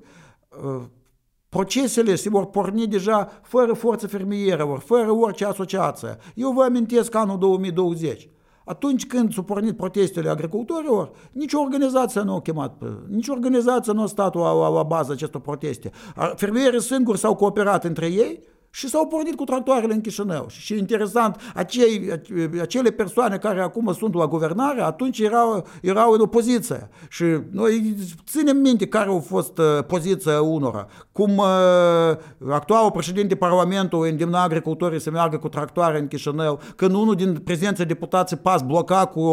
[1.56, 6.18] Procesele se vor porni deja fără forță fermieră, fără orice asociație.
[6.34, 8.30] Eu vă amintesc anul 2020.
[8.66, 14.06] Atunci când s-au pornit protestele agricultorilor, nicio organizație nu a chemat, nicio organizație nu a
[14.06, 15.92] stat la, la, la bază acestor proteste.
[16.36, 18.44] Fermierii singuri s-au cooperat între ei
[18.76, 20.46] și s-au pornit cu tractoarele în Chișinău.
[20.48, 22.22] Și interesant, acei,
[22.62, 26.90] acele persoane care acum sunt la guvernare, atunci erau, erau în opoziție.
[27.10, 30.88] Și noi ținem minte care a fost uh, poziția unora.
[31.12, 31.46] Cum uh,
[32.50, 37.86] actualul președinte Parlamentului îndemna agricultorii să meargă cu tractoare în Chișinău, când unul din prezenții
[37.86, 39.30] deputații PAS bloca cu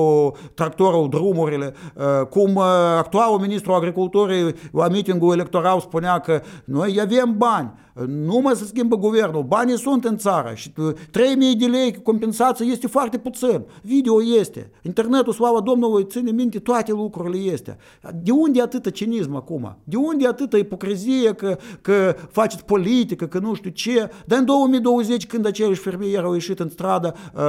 [0.54, 2.64] tractorul drumurile, uh, cum uh,
[2.98, 7.72] actualul ministru agriculturii la mitingul electoral spunea că noi avem bani,
[8.06, 10.72] nu mai se schimbă guvernul, banii sunt în țară și
[11.10, 13.64] 3000 de lei compensație este foarte puțin.
[13.82, 17.76] Video este, internetul, slavă Domnului, ține minte, toate lucrurile este.
[18.22, 19.76] De unde atâta cinism acum?
[19.84, 24.10] De unde atâta ipocrizie că, că faceți politică, că nu știu ce?
[24.26, 27.42] Dar în 2020, când aceiași fermieri au ieșit în stradă, uh,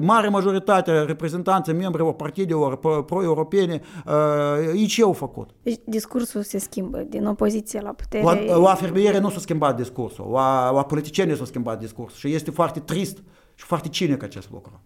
[0.00, 2.76] mare majoritate reprezentanții membrilor partidelor
[3.06, 4.12] pro-europene, uh,
[4.74, 5.50] ei ce au făcut?
[5.62, 8.22] Deci discursul se schimbă din opoziție la putere.
[8.22, 12.50] La, la fermieri nu s-a schimbat discursul, la, la politicieni s-a schimbat discursul și este
[12.50, 13.18] foarte trist
[13.54, 14.80] și foarte cinic acest lucru.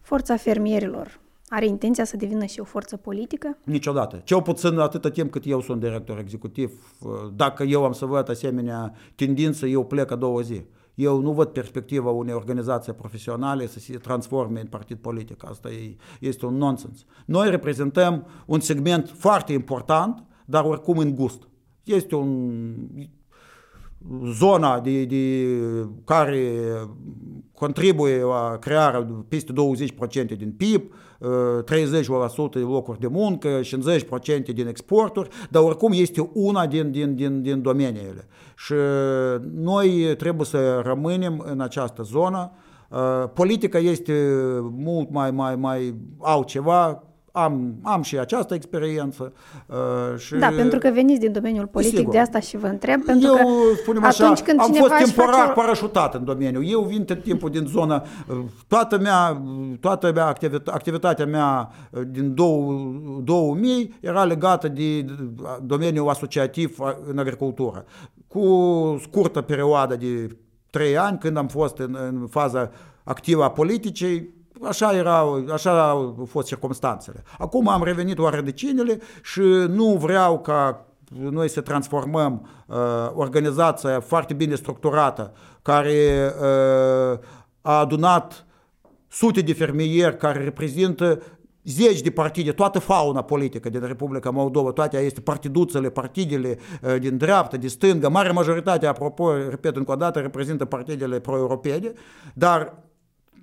[0.00, 3.58] Forța fermierilor are intenția să devină și o forță politică?
[3.64, 4.20] Niciodată.
[4.24, 6.96] Cel puțin atâta timp cât eu sunt director executiv,
[7.34, 10.62] dacă eu am să văd asemenea tendință, eu plec a două zi.
[10.94, 15.48] Eu nu văd perspectiva unei organizații profesionale să se transforme în partid politic.
[15.48, 17.04] Asta e, este un nonsens.
[17.26, 21.48] Noi reprezentăm un segment foarte important, dar oricum în gust.
[21.84, 22.54] Este un
[24.24, 25.46] zona de, de
[26.04, 26.50] care
[27.54, 30.82] contribuie la crearea peste 20% din PIB,
[31.20, 33.64] 30% de locuri de muncă, 50%
[34.54, 38.28] din exporturi, dar oricum este una din, din, din, din domeniile.
[38.56, 38.74] Și
[39.54, 42.52] noi trebuie să rămânem în această zonă.
[43.34, 44.28] Politica este
[44.70, 47.02] mult mai, mai, mai altceva,
[47.36, 49.32] am, am și această experiență.
[49.66, 52.12] Uh, și da, pentru că veniți din domeniul politic, sigur.
[52.12, 53.42] de asta și vă întreb, pentru Eu, că
[53.80, 55.52] spunem așa, atunci când am fost temporar face...
[55.52, 56.62] parașutat în domeniu.
[56.62, 58.02] Eu vin tot timpul din zonă,
[58.68, 59.42] toată mea,
[59.80, 62.34] toată mea activit- activitatea mea uh, din
[63.24, 65.04] 2000 era legată de
[65.62, 66.78] domeniul asociativ
[67.10, 67.84] în agricultură.
[68.28, 68.46] Cu
[69.02, 70.36] scurtă perioadă de
[70.70, 72.70] trei ani, când am fost în, în faza
[73.04, 74.34] activă a politicii,
[74.66, 77.22] Așa, era, așa au fost circumstanțele.
[77.38, 80.86] Acum am revenit la rădăcinile și nu vreau ca
[81.18, 82.76] noi să transformăm uh,
[83.14, 87.18] organizația foarte bine structurată, care uh,
[87.60, 88.46] a adunat
[89.08, 91.22] sute de fermieri care reprezintă
[91.64, 97.16] zeci de partide, toată fauna politică din Republica Moldova, toate este partiduțele, partidele uh, din
[97.16, 101.92] dreapta, de stânga, mare majoritate, apropo, repet încă o dată, reprezintă partidele pro-europene,
[102.34, 102.83] dar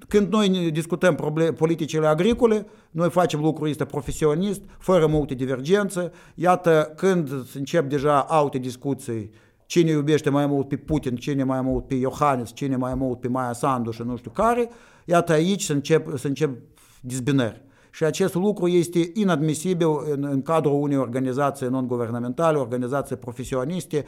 [0.08, 6.12] când noi discutăm probleme, politicile agricole, noi facem lucrul ăsta profesionist, fără multe divergențe.
[6.36, 9.32] Iată, când încep deja alte discuții,
[9.66, 13.28] cine iubește mai mult pe Putin, cine mai mult pe Iohannis, cine mai mult pe
[13.28, 14.70] Maia Sandu și nu știu care,
[15.06, 16.58] iată aici să încep, să încep
[17.02, 17.62] dizbinări.
[17.92, 24.06] Și acest lucru este inadmisibil în, în cadrul unei organizații non-guvernamentale, organizații profesioniste,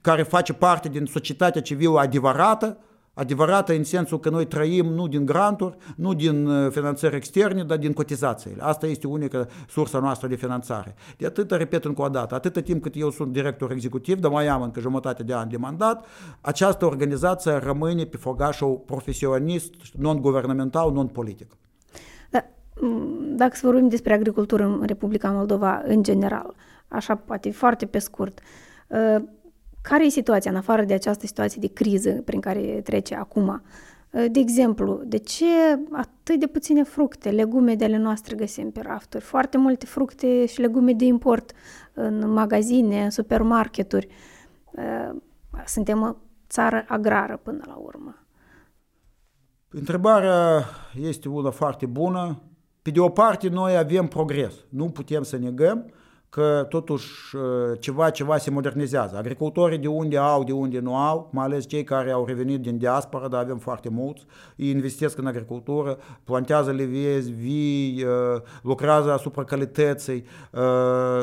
[0.00, 2.78] care face parte din societatea civilă adevărată,
[3.18, 7.78] adevărată în sensul că noi trăim nu din granturi, nu din uh, finanțări externe, dar
[7.78, 8.62] din cotizațiile.
[8.62, 10.94] Asta este unica sursa noastră de finanțare.
[11.16, 14.46] De atât, repet încă o dată, atâta timp cât eu sunt director executiv, dar mai
[14.46, 16.06] am încă jumătate de an de mandat,
[16.40, 21.56] această organizație rămâne pe fogașul profesionist, non-guvernamental, non-politic.
[22.30, 22.44] Da,
[23.36, 26.54] dacă să vorbim despre agricultură în Republica Moldova în general,
[26.88, 28.40] așa poate foarte pe scurt,
[28.88, 29.22] uh,
[29.88, 33.62] care e situația în afară de această situație de criză prin care trece acum?
[34.10, 35.44] De exemplu, de ce
[35.92, 39.24] atât de puține fructe, legume de ale noastre găsim pe rafturi?
[39.24, 41.52] Foarte multe fructe și legume de import
[41.92, 44.08] în magazine, în supermarketuri.
[45.66, 46.12] Suntem o
[46.48, 48.26] țară agrară până la urmă.
[49.68, 50.64] Întrebarea
[51.00, 52.42] este una foarte bună.
[52.82, 54.54] Pe de o parte, noi avem progres.
[54.68, 55.90] Nu putem să negăm
[56.36, 57.12] că totuși
[57.78, 59.16] ceva, ceva se modernizează.
[59.16, 62.78] Agricultorii de unde au, de unde nu au, mai ales cei care au revenit din
[62.78, 64.24] diaspora, dar avem foarte mulți,
[64.56, 68.04] îi investesc în agricultură, plantează levezi vii,
[68.62, 70.24] lucrează asupra calității,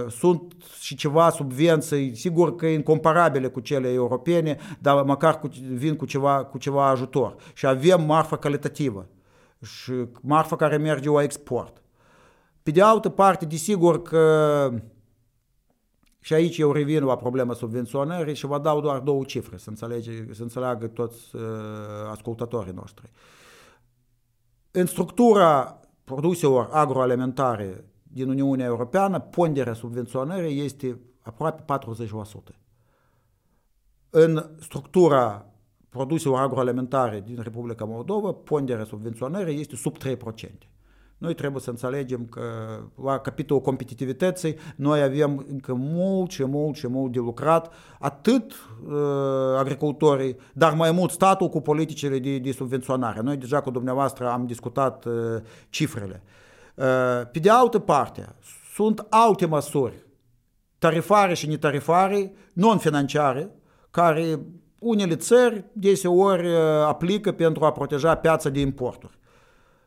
[0.10, 6.06] sunt și ceva subvenții, sigur că incomparabile cu cele europene, dar măcar cu, vin cu
[6.06, 7.36] ceva, cu ceva ajutor.
[7.54, 9.08] Și avem marfă calitativă
[9.62, 11.82] și marfă care merge la export.
[12.63, 14.71] Pe de altă parte, desigur că
[16.23, 20.33] și aici eu revin la problema subvenționării și vă dau doar două cifre să, înțelege,
[20.33, 21.41] să înțeleagă toți uh,
[22.12, 23.12] ascultătorii noștri.
[24.71, 31.79] În structura produselor agroalimentare din Uniunea Europeană, ponderea subvenționării este aproape
[32.51, 32.55] 40%.
[34.09, 35.45] În structura
[35.89, 40.72] produselor agroalimentare din Republica Moldova, ponderea subvenționării este sub 3%.
[41.17, 42.41] Noi trebuie să înțelegem că
[43.04, 48.93] la capitolul competitivității noi avem încă mult și mult și mult de lucrat, atât uh,
[49.58, 53.21] agricultorii, dar mai mult statul cu politicile de, de subvenționare.
[53.21, 55.13] Noi deja cu dumneavoastră am discutat uh,
[55.69, 56.23] cifrele.
[56.76, 56.86] Uh,
[57.32, 58.36] pe de altă parte,
[58.73, 60.06] sunt alte măsuri,
[60.78, 63.49] tarifare și netarifare, non-financiare,
[63.91, 64.39] care
[64.80, 66.56] unele țări deseori uh,
[66.88, 69.21] aplică pentru a proteja piața de importuri.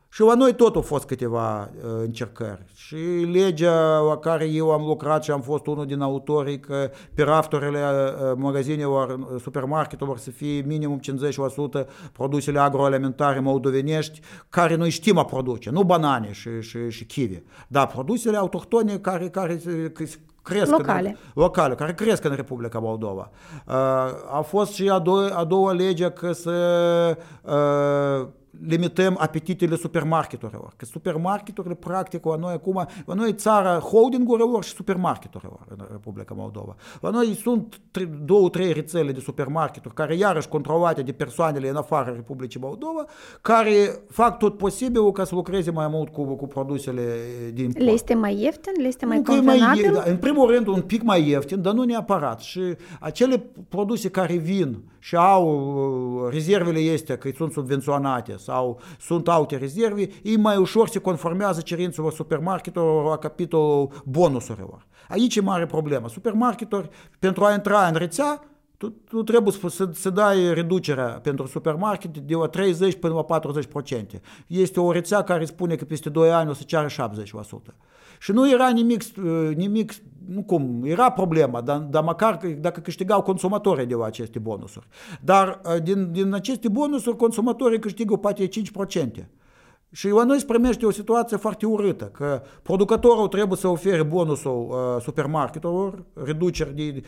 [0.09, 2.65] Și la noi tot au fost câteva uh, încercări.
[2.73, 2.95] Și
[3.31, 7.79] legea la care eu am lucrat și am fost unul din autorii că pe rafturile
[7.79, 10.99] uh, magazinelor, uh, supermarketelor să fie minimum
[11.81, 17.43] 50% produsele agroalimentare moldovenești care noi știm a produce, nu banane și, și, și kiwi,
[17.67, 19.61] dar produsele autohtone care, care
[20.47, 21.07] cresc locale.
[21.07, 23.29] În, locale, care cresc în Republica Moldova.
[23.67, 23.73] Uh,
[24.37, 28.27] a fost și a doua, a doua lege că să uh,
[28.67, 30.73] limităm apetitele supermarketurilor.
[30.75, 36.75] Că supermarketurile, practic, la noi acum, la noi țara holdingurilor și supermarketurilor în Republica Moldova.
[37.01, 37.81] La noi sunt
[38.25, 43.05] două, trei rețele de supermarketuri care iarăși controlate de persoanele în afara Republicii Moldova,
[43.41, 47.03] care fac tot posibilul ca să lucreze mai mult cu, cu produsele
[47.53, 47.85] din import.
[47.85, 48.73] Le este mai ieftin?
[48.81, 49.91] Le este mai convenabil?
[49.93, 52.39] Mai, în primul rând un pic mai ieftin, dar nu neapărat.
[52.39, 52.61] Și
[52.99, 54.77] acele produse care vin
[55.07, 60.99] și au rezervele este că sunt subvenționate sau sunt alte rezerve, ei mai ușor se
[60.99, 64.85] conformează cerințelor supermarketelor la capitolul bonusurilor.
[65.09, 66.09] Aici e mare problemă.
[66.09, 66.89] Supermarketul,
[67.19, 68.43] pentru a intra în rețea,
[68.77, 74.21] tu, tu trebuie să, să dai reducerea pentru supermarket de la 30 până la 40%.
[74.47, 76.89] Este o rețea care spune că peste 2 ani o să ceară 70%.
[78.19, 79.03] Și nu era nimic,
[79.55, 79.93] nimic
[80.27, 84.87] nu cum, era problema, dar, dar măcar dacă câștigau consumatorii de la aceste bonusuri.
[85.21, 88.49] Dar din, din aceste bonusuri consumatorii câștigă poate 5%.
[89.91, 94.67] Și la noi se primește o situație foarte urâtă, că producătorul trebuie să ofere bonusul
[94.69, 97.03] uh, supermarketelor, reduceri de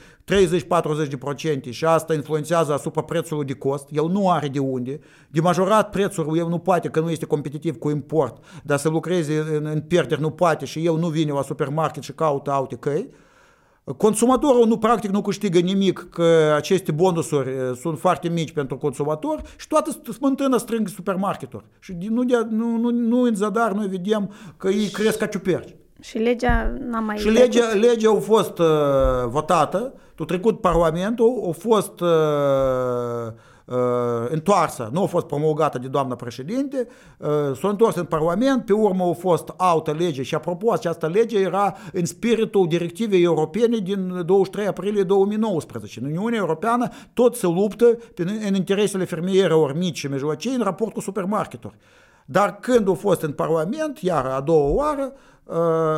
[1.67, 3.87] 30-40% și asta influențează asupra prețului de cost.
[3.91, 4.99] El nu are de unde.
[5.29, 9.37] De majorat prețul el nu poate, că nu este competitiv cu import, dar să lucreze
[9.37, 13.09] în, în pierderi nu poate și el nu vine la supermarket și caută alte căi.
[13.97, 19.67] Consumatorul nu practic nu câștigă nimic că aceste bonusuri sunt foarte mici pentru consumator și
[19.67, 21.63] toată smântână strâng supermarketuri.
[21.79, 25.75] Și nu, de, nu, nu, nu în zadar noi vedem că ei cresc ca ciuperci.
[25.99, 27.17] Și legea n-a mai...
[27.17, 28.65] Și legea, legea a fost uh,
[29.27, 33.33] votată, a trecut Parlamentul, a fost uh, uh,
[34.29, 37.27] întoarsă, nu a fost promulgată de doamna președinte, uh,
[37.59, 41.75] s-a întors în Parlament, pe urmă a fost altă lege și apropo, această lege era
[41.93, 45.99] în spiritul directivei europene din 23 aprilie 2019.
[45.99, 47.97] În Uniunea Europeană tot se luptă
[48.47, 51.75] în interesele fermierilor mici și mijlocii în raport cu supermarketuri.
[52.25, 55.13] Dar când a fost în Parlament, iar a doua oară,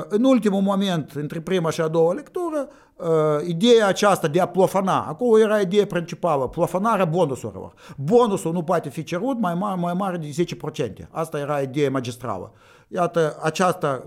[0.07, 2.67] în ultimul moment, între prima și a doua lectură,
[3.45, 7.73] ideea aceasta de a plafona, acolo era ideea principală, plafonarea bonusurilor.
[7.97, 10.43] Bonusul nu poate fi cerut mai mare, mai mare de
[11.03, 11.07] 10%.
[11.09, 12.53] Asta era ideea magistrală.
[12.87, 14.03] Iată, aceasta,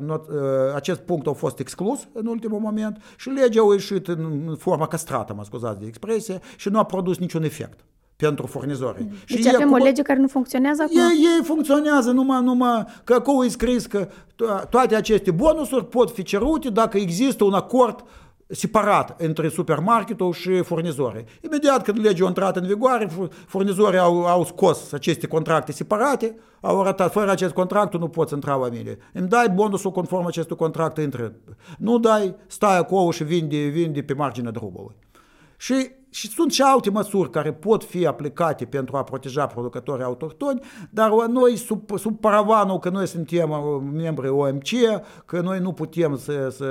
[0.74, 5.34] acest punct a fost exclus în ultimul moment și legea a ieșit în forma castrată,
[5.34, 7.84] mă scuzați de expresie, și nu a produs niciun efect
[8.16, 9.02] pentru furnizori.
[9.02, 9.08] Mm.
[9.28, 10.96] Deci și avem acum, o lege care nu funcționează acum?
[10.96, 14.08] Ei, ei funcționează numai, numai că acolo e scris că
[14.70, 18.04] toate aceste bonusuri pot fi cerute dacă există un acord
[18.46, 21.24] separat între supermarketul și furnizorii.
[21.40, 23.08] Imediat când legea a intrat în vigoare,
[23.46, 28.34] furnizorii au, au scos aceste contracte separate, au arătat, fără acest contract tu nu poți
[28.34, 28.98] intra la mine.
[29.12, 31.34] Îmi dai bonusul conform acestui contract, intră.
[31.78, 34.96] Nu dai, stai acolo și vinde, vinde pe marginea drumului.
[35.56, 40.60] Și, și sunt și alte măsuri care pot fi aplicate pentru a proteja producătorii autohtoni,
[40.90, 44.68] dar noi, sub, sub paravanul că noi suntem uh, membri OMC,
[45.24, 46.66] că noi nu putem să, să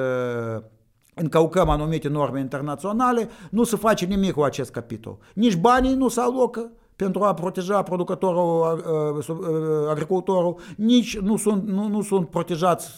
[1.13, 5.17] încălcăm anumite norme internaționale, nu se face nimic cu acest capitol.
[5.33, 6.71] Nici banii nu se alocă,
[7.03, 8.83] pentru a proteja producătorul,
[9.89, 12.89] agricultorul, nici nu sunt, nu, nu sunt protejați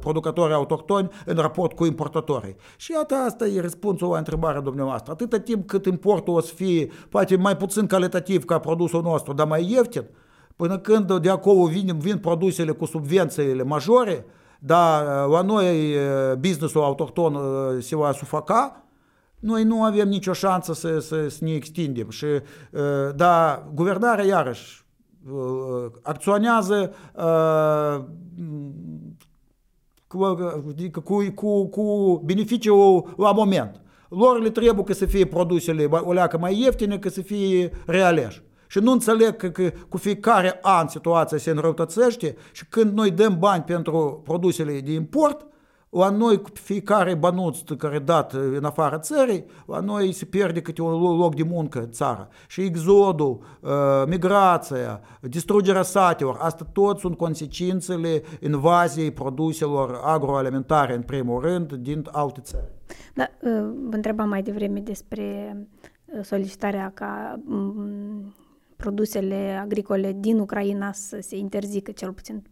[0.00, 2.56] producătorii autohtoni în raport cu importatorii.
[2.76, 5.12] Și iată, asta e răspunsul la întrebarea dumneavoastră.
[5.12, 9.46] Atâta timp cât importul o să fie poate mai puțin calitativ ca produsul nostru, dar
[9.46, 10.04] mai ieftin,
[10.56, 14.26] până când de acolo vin, vin produsele cu subvențiile majore,
[14.58, 15.96] dar la noi
[16.38, 17.38] businessul autohton
[17.80, 18.85] se va sufoca,
[19.38, 22.10] noi nu avem nicio șansă să, să, să ne extindem.
[22.10, 22.26] Și,
[23.14, 24.84] da, guvernarea iarăși
[26.02, 26.94] acționează
[30.06, 30.36] cu,
[31.04, 33.80] cu, cu, cu beneficiul la moment.
[34.08, 38.42] Lor le trebuie că să fie produsele o leacă mai ieftine, că să fie realeși.
[38.68, 43.38] Și nu înțeleg că, că cu fiecare an situația se înrăutățește și când noi dăm
[43.38, 45.46] bani pentru produsele de import,
[45.96, 50.82] la noi cu fiecare bănuț care dat în afara țării, la noi se pierde câte
[50.82, 52.28] un loc de muncă în țară.
[52.48, 53.38] Și exodul,
[54.06, 62.40] migrația, distrugerea satelor, asta tot sunt consecințele invaziei produselor agroalimentare, în primul rând, din alte
[62.40, 62.72] țări.
[63.14, 63.30] Da,
[63.88, 65.56] vă întrebam mai devreme despre
[66.22, 67.40] solicitarea ca
[68.76, 72.42] produsele agricole din Ucraina să se interzică cel puțin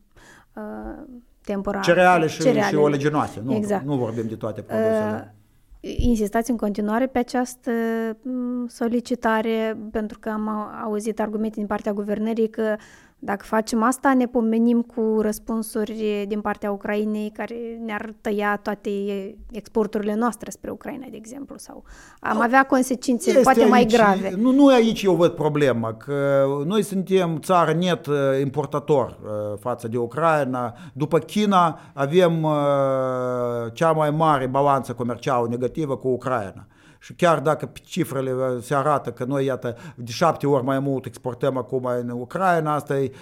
[1.44, 1.82] temporar.
[1.82, 2.68] Cereale și, cereale.
[2.68, 3.84] și oleginoase, nu, exact.
[3.84, 5.34] nu vorbim de toate produsele.
[5.80, 7.70] Uh, insistați în continuare pe această
[8.66, 10.48] solicitare, pentru că am
[10.84, 12.76] auzit argumente din partea guvernării că
[13.24, 17.54] dacă facem asta, ne pomenim cu răspunsuri din partea Ucrainei care
[17.84, 18.90] ne-ar tăia toate
[19.50, 21.84] exporturile noastre spre Ucraina, de exemplu, sau
[22.20, 24.34] am avea consecințe este poate aici, mai grave.
[24.36, 29.88] Nu, nu aici eu văd problema, că noi suntem țară net uh, importator uh, față
[29.88, 30.74] de Ucraina.
[30.92, 32.52] După China avem uh,
[33.72, 36.66] cea mai mare balanță comercială negativă cu Ucraina.
[37.04, 41.06] Și chiar dacă cifrele uh, se arată că noi, iată, de șapte ori mai mult
[41.06, 43.12] exportăm acum în Ucraina, asta e 90%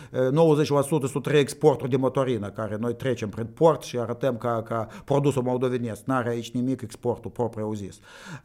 [1.11, 6.05] sunt reexporturi de motorină, care noi trecem prin port și arătăm ca, ca produsul moldovenesc.
[6.05, 7.99] N-are aici nimic exportul propriu zis.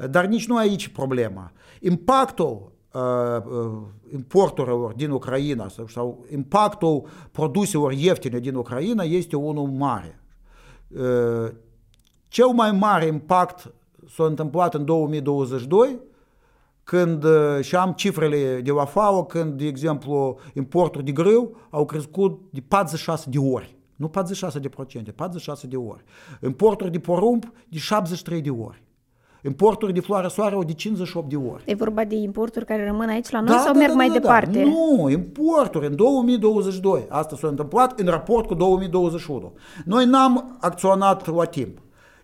[0.09, 1.51] Dar nici nu aici problema.
[1.79, 2.71] Impactul
[4.13, 10.19] importurilor din Ucraina sau, sau impactul produselor ieftine din Ucraina este unul mare.
[12.27, 13.71] Cel mai mare impact
[14.09, 15.99] s-a întâmplat în 2022
[16.83, 17.25] când
[17.61, 22.63] și am cifrele de la FAO, când, de exemplu, importul de grâu au crescut de
[22.67, 23.75] 46 de ori.
[23.95, 26.03] Nu 46 de procente, 46 de ori.
[26.41, 28.83] Importul de porumb de 73 de ori.
[29.43, 31.63] Importuri de floare soare de 58 de ori.
[31.65, 34.07] E vorba de importuri care rămân aici la noi da, sau da, merg da, mai
[34.07, 34.63] da, departe?
[34.63, 34.69] Da.
[34.69, 37.05] Nu, importuri în 2022.
[37.09, 39.53] Asta s-a întâmplat în raport cu 2021.
[39.85, 41.77] Noi n-am acționat la timp.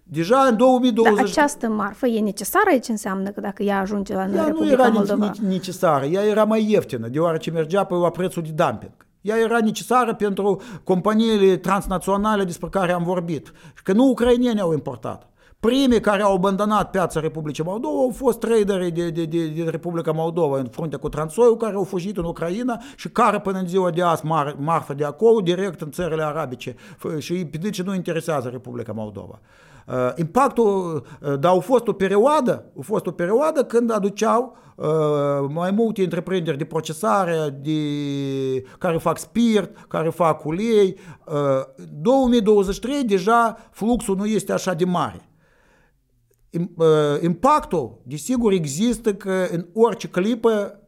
[0.04, 1.16] Deja în 2020...
[1.16, 4.72] Dar această marfă e necesară aici înseamnă că dacă ea ajunge la ea Republica nu
[4.72, 5.32] era Moldova?
[5.48, 8.92] necesară, ea era mai ieftină, deoarece mergea pe la prețul de dumping.
[9.22, 13.52] Ea era necesară pentru companiile transnaționale despre care am vorbit.
[13.84, 15.28] Că nu ucrainieni au importat.
[15.60, 20.12] Primii care au abandonat piața Republicii Moldova au fost traderii de, de, de, de Republica
[20.12, 23.90] Moldova în fruntea cu Transoiul, care au fugit în Ucraina și care până în ziua
[23.90, 26.76] de azi mar, marfă de acolo direct în țările arabice
[27.18, 29.40] și pe de ce nu interesează Republica Moldova.
[29.88, 34.86] Uh, impactul, uh, dar a fost o perioadă, a fost o perioadă când aduceau uh,
[35.50, 37.74] mai multe întreprinderi de procesare de,
[38.78, 40.98] care fac spirit, care fac ulei.
[42.02, 45.30] 2023 deja fluxul nu este așa de mare.
[47.22, 50.83] Impactul, desigur, există că în orice clipă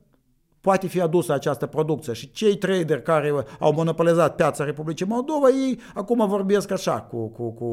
[0.65, 5.79] poate fi adusă această producție și cei trader care au monopolizat piața Republicii Moldova, ei
[5.93, 7.67] acum vorbesc așa cu, cu, cu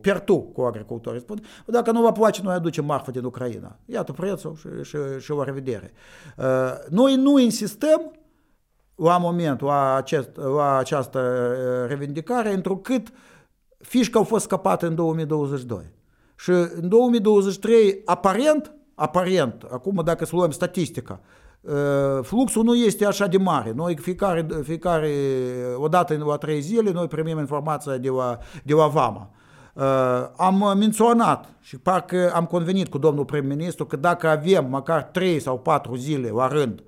[0.00, 1.20] pertu cu agricultorii.
[1.20, 3.76] Spun, dacă nu vă place, noi aducem marfă din Ucraina.
[3.84, 5.92] Iată prețul și, și, și o revedere.
[6.88, 8.12] Noi nu insistăm
[8.94, 11.20] la momentul, la, acest, la această
[11.88, 13.08] revendicare, întrucât
[13.78, 15.92] fișca au fost scăpate în 2022.
[16.36, 21.20] Și în 2023, aparent, aparent, acum dacă să luăm statistica,
[22.22, 23.72] fluxul nu este așa de mare.
[23.72, 25.12] Noi fiecare, fiecare
[25.76, 29.30] odată în la trei zile, noi primim informația de la, de la VAMA.
[30.36, 35.58] Am menționat și parcă am convenit cu domnul prim-ministru că dacă avem măcar 3 sau
[35.58, 36.82] 4 zile la rând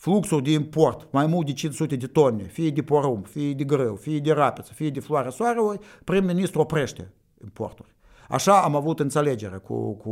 [0.00, 3.94] fluxul de import mai mult de 500 de tone, fie de porumb, fie de grâu,
[3.94, 7.12] fie de rapiță, fie de floare soarelui, prim-ministru oprește
[7.42, 7.94] importuri.
[8.28, 10.10] Așa am avut înțelegere cu, cu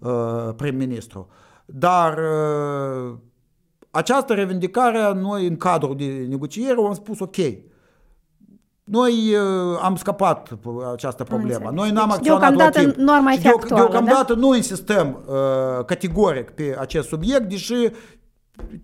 [0.00, 1.28] uh, prim-ministru.
[1.64, 3.14] Dar uh,
[3.90, 7.36] această revendicare, noi în cadrul de negociere am spus ok.
[8.84, 10.58] Noi uh, am scăpat
[10.92, 11.70] această problemă.
[11.74, 12.94] Noi n-am deci, acționat la timp.
[12.94, 14.40] nu ar mai fi actuală, Deocamdată da?
[14.40, 17.74] nu insistăm uh, categoric pe acest subiect, deși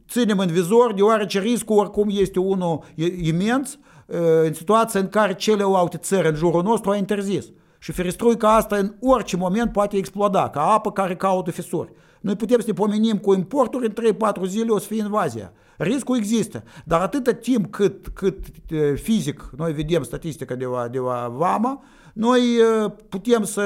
[0.09, 2.85] ținem în vizor, deoarece riscul oricum este unul
[3.23, 7.45] imens uh, în situația în care celelalte țări în jurul nostru au interzis.
[7.79, 11.93] Și ferestruica asta în orice moment poate exploda, ca apă care caută fisuri.
[12.21, 15.53] Noi putem să ne pomenim cu importuri, în 3-4 zile o să fie invazia.
[15.77, 18.39] Riscul există, dar atâta timp cât, cât
[18.95, 21.83] fizic noi vedem statistica de la, de la VAMA,
[22.21, 22.43] noi
[23.09, 23.63] putem să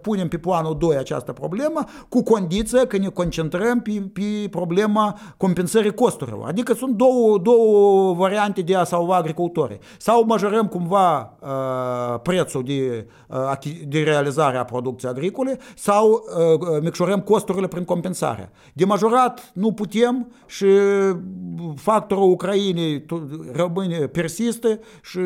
[0.00, 5.94] punem pe planul 2 această problemă cu condiția că ne concentrăm pe, pe problema compensării
[5.94, 6.48] costurilor.
[6.48, 9.78] Adică sunt două, două variante de a salva agricultorii.
[9.98, 17.20] Sau majorăm cumva uh, prețul de, uh, de realizare a producției agricole sau uh, micșorăm
[17.20, 18.50] costurile prin compensare.
[18.72, 20.66] De majorat nu putem și
[21.74, 23.06] factorul Ucrainei
[23.52, 25.18] rămâne persistă și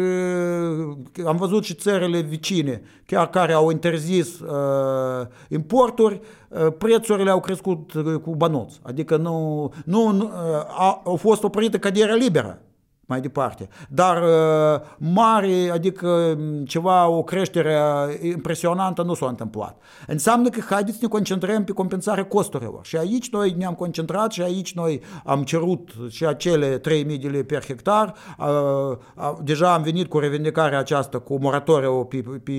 [1.27, 2.57] am văzut și țările vicine,
[3.06, 7.92] chiar care au interzis uh, importuri, uh, prețurile au crescut
[8.22, 8.80] cu bănuți.
[8.82, 12.62] Adică nu, nu, nu uh, au fost oprită căderea liberă
[13.09, 13.68] mai departe.
[13.88, 17.78] Dar uh, mare, adică ceva, o creștere
[18.22, 19.82] impresionantă nu s-a întâmplat.
[20.06, 22.86] Înseamnă că haideți să ne concentrăm pe compensarea costurilor.
[22.86, 26.82] Și aici noi ne-am concentrat și aici noi am cerut și acele 3.000
[27.20, 28.14] de lei per hectar.
[28.38, 32.52] Uh, deja am venit cu revendicarea aceasta, cu moratoriu pe, pe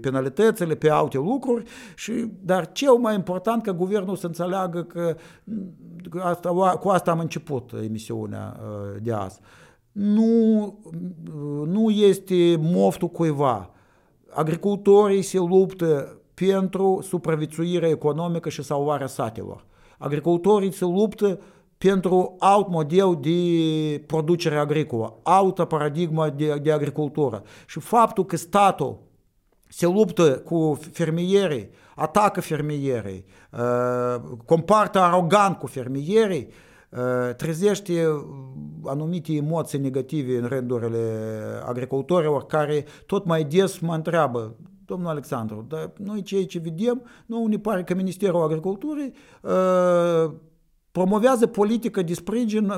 [0.00, 1.64] penalitățile, pe alte lucruri.
[1.94, 5.16] Și, dar cel mai important ca guvernul să înțeleagă că
[6.20, 6.48] asta,
[6.80, 9.40] cu asta am început emisiunea uh, de azi
[10.00, 10.78] nu,
[11.66, 13.70] nu este moftul cuiva.
[14.30, 19.64] Agricultorii se luptă pentru supraviețuirea economică și salvarea satelor.
[19.98, 21.40] Agricultorii se luptă
[21.78, 27.42] pentru alt model de producere agricolă, altă paradigmă de, de agricultură.
[27.66, 28.98] Și faptul că statul
[29.68, 33.24] se luptă cu fermierii, atacă fermierii,
[34.44, 36.48] compartă arogant cu fermierii,
[37.36, 38.24] trezește
[38.84, 40.98] anumite emoții negative în rândurile
[41.66, 47.46] agricultorilor care tot mai des mă întreabă domnul Alexandru, dar noi ceea ce vedem, nu
[47.46, 49.12] ne pare că Ministerul Agriculturii
[50.90, 52.72] promovează politică de sprijin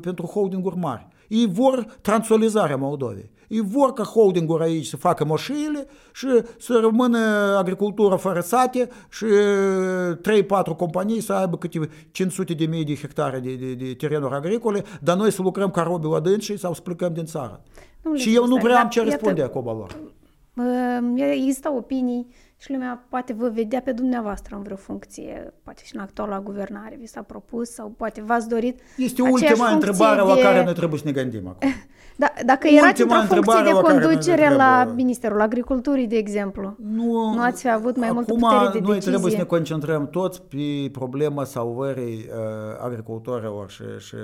[0.00, 1.08] pentru holdinguri mari.
[1.28, 3.30] Ei vor transualizarea Moldovei.
[3.48, 6.26] Ei vor ca holdinguri aici să facă moșiile și
[6.58, 7.18] să rămână
[7.58, 9.26] agricultură fără sate și
[10.72, 14.84] 3-4 companii să aibă câte 500 de mii de hectare de, de, de terenuri agricole,
[15.00, 17.62] dar noi să lucrăm ca robi la dânsii sau să plecăm din țară.
[18.02, 19.96] Nu și eu nu prea am ce răspunde acum lor.
[21.16, 22.26] Există opinii
[22.58, 26.96] și lumea poate vă vedea pe dumneavoastră în vreo funcție, poate și în actuala guvernare
[27.00, 30.28] vi s-a propus sau poate v-ați dorit Este ultima întrebare de...
[30.28, 31.68] la care noi trebuie să ne gândim acum.
[32.16, 37.60] Da, dacă erați într-o funcție de conducere la Ministerul Agriculturii, de exemplu, nu, nu ați
[37.60, 38.90] fi avut mai multă putere de noi decizie?
[38.90, 44.16] noi trebuie să ne concentrăm toți pe problema salvării uh, agricultorilor și, și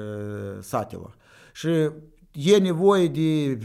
[0.60, 1.16] satelor.
[1.52, 1.68] Și
[2.32, 3.58] e nevoie de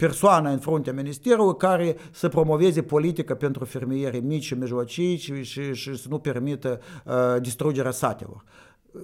[0.00, 5.74] persoană în fruntea ministerului care să promoveze politică pentru fermierii mici și mijlocii și, și,
[5.74, 8.44] și să nu permită uh, distrugerea satelor.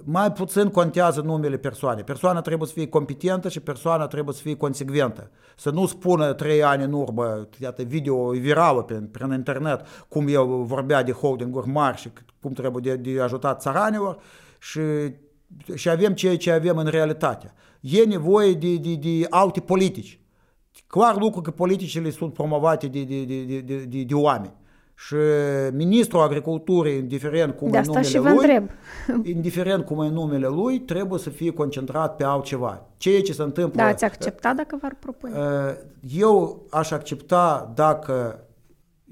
[0.03, 2.03] Mai puțin contează numele persoanei.
[2.03, 5.31] Persoana trebuie să fie competentă și persoana trebuie să fie consecventă.
[5.57, 10.45] Să nu spună trei ani în urmă, iată, video virală prin, prin internet, cum el
[10.63, 12.09] vorbea de holdinguri mari și
[12.41, 14.17] cum trebuie de, de ajutat țăranilor
[14.59, 14.81] și,
[15.73, 17.53] și avem ceea ce avem în realitate.
[17.79, 20.19] E nevoie de, de, de alte politici.
[20.87, 24.53] Clar lucru că politicile sunt promovate de, de, de, de, de, de oameni.
[24.95, 25.15] Și
[25.73, 28.69] ministrul agriculturii, indiferent cum de e numele și lui, întreb.
[29.35, 32.85] indiferent cum e numele lui, trebuie să fie concentrat pe altceva.
[32.97, 33.81] Ceea ce se întâmplă...
[33.81, 35.33] Da, ați accepta dacă v-ar propune?
[36.17, 38.47] Eu aș accepta dacă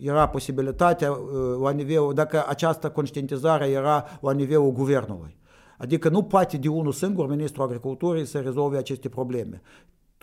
[0.01, 1.19] era posibilitatea
[1.61, 5.37] la nivel, dacă această conștientizare era la nivelul guvernului.
[5.77, 9.61] Adică nu poate de unul singur ministrul agriculturii să rezolve aceste probleme.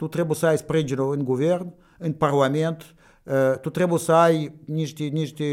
[0.03, 2.94] Tu trebuie să ai sprijinul în guvern, în parlament,
[3.61, 5.44] tu trebuie să ai niște, niște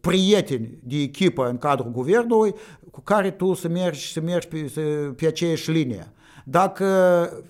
[0.00, 2.54] prieteni de echipă în cadrul guvernului
[2.90, 4.80] cu care tu să mergi, să mergi pe, să,
[5.16, 6.12] pe aceeași linie.
[6.44, 6.86] Dacă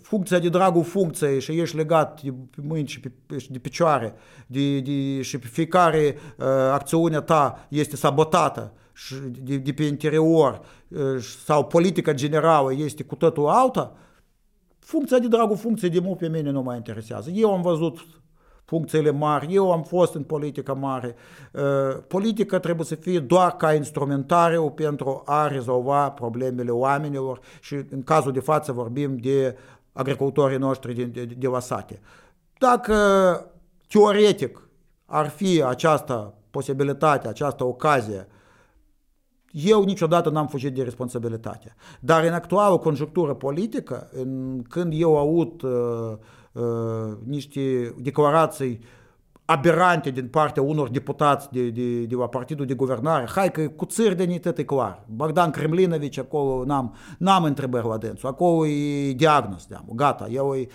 [0.00, 2.32] funcția de dragul funcției și ești legat de
[2.62, 3.12] mâini și pe,
[3.48, 4.14] de picioare
[4.46, 10.60] de, de, și pe fiecare uh, acțiune ta este sabotată și de, de pe interior
[10.88, 11.00] uh,
[11.44, 13.96] sau politica generală este cu totul alta,
[14.92, 17.30] funcția de dragul funcției de mult pe mine nu mă interesează.
[17.30, 17.98] Eu am văzut
[18.64, 21.14] funcțiile mari, eu am fost în politică mare.
[22.08, 28.32] Politica trebuie să fie doar ca instrumentariu pentru a rezolva problemele oamenilor și în cazul
[28.32, 29.56] de față vorbim de
[29.92, 32.00] agricultorii noștri de, de, de la sate.
[32.58, 32.96] Dacă
[33.88, 34.68] teoretic
[35.06, 38.26] ar fi această posibilitate, această ocazie
[39.52, 41.74] eu niciodată n-am fugit de responsabilitate.
[42.00, 45.70] Dar în actuală conjunctură politică, în, când eu aud uh,
[46.52, 48.80] uh, niște declarații
[49.44, 53.84] aberante din partea unor deputați de, de, de la partidul de guvernare, hai că cu
[53.84, 55.04] țări de nitet e clar.
[55.08, 60.66] Bogdan Kremlinovici, acolo n-am, n-am întrebări la dânsul, acolo e diagnoz, gata, el e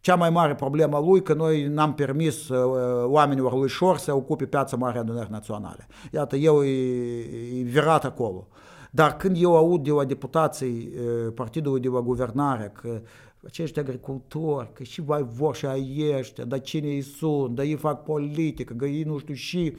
[0.00, 4.44] cea mai mare problemă lui că noi n-am permis uh, oamenilor lui Șor să ocupe
[4.44, 5.86] piața Mare Adunări Naționale.
[6.12, 8.48] Iată, eu e, e virat acolo.
[8.90, 13.00] Dar când eu aud de la deputații uh, partidului de la guvernare că
[13.44, 17.76] acești agricultori, că și vai vor și ai ăștia, dar cine ei sunt, dar ei
[17.76, 19.76] fac politică, că ei nu știu și...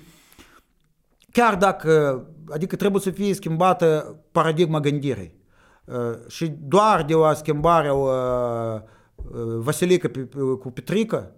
[1.32, 5.36] Chiar dacă, adică trebuie să fie schimbată paradigma gândirii.
[5.86, 8.82] Uh, și doar de la schimbarea uh,
[9.58, 10.12] Vasilica
[10.60, 11.32] cu Petrica,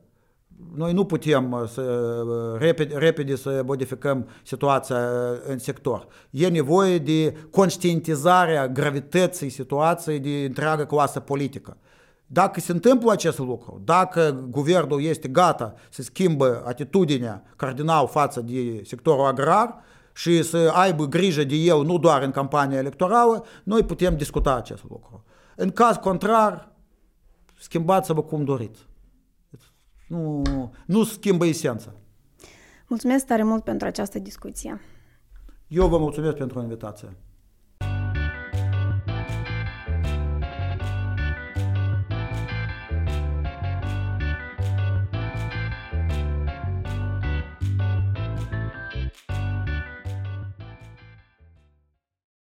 [0.75, 2.23] noi nu putem să
[2.57, 4.97] repede, repede să modificăm situația
[5.47, 6.07] în sector.
[6.29, 11.77] E nevoie de conștientizarea gravității situației de întreaga clasă politică.
[12.27, 18.81] Dacă se întâmplă acest lucru, dacă guvernul este gata să schimbă atitudinea cardinal față de
[18.83, 19.75] sectorul agrar
[20.13, 24.83] și să aibă grijă de el nu doar în campania electorală, noi putem discuta acest
[24.89, 25.23] lucru.
[25.55, 26.71] În caz contrar,
[27.59, 28.87] schimbați-vă cum doriți.
[30.07, 30.41] Nu,
[30.85, 31.93] nu schimbă esența.
[32.87, 34.81] Mulțumesc tare mult pentru această discuție.
[35.67, 37.17] Eu vă mulțumesc pentru invitație.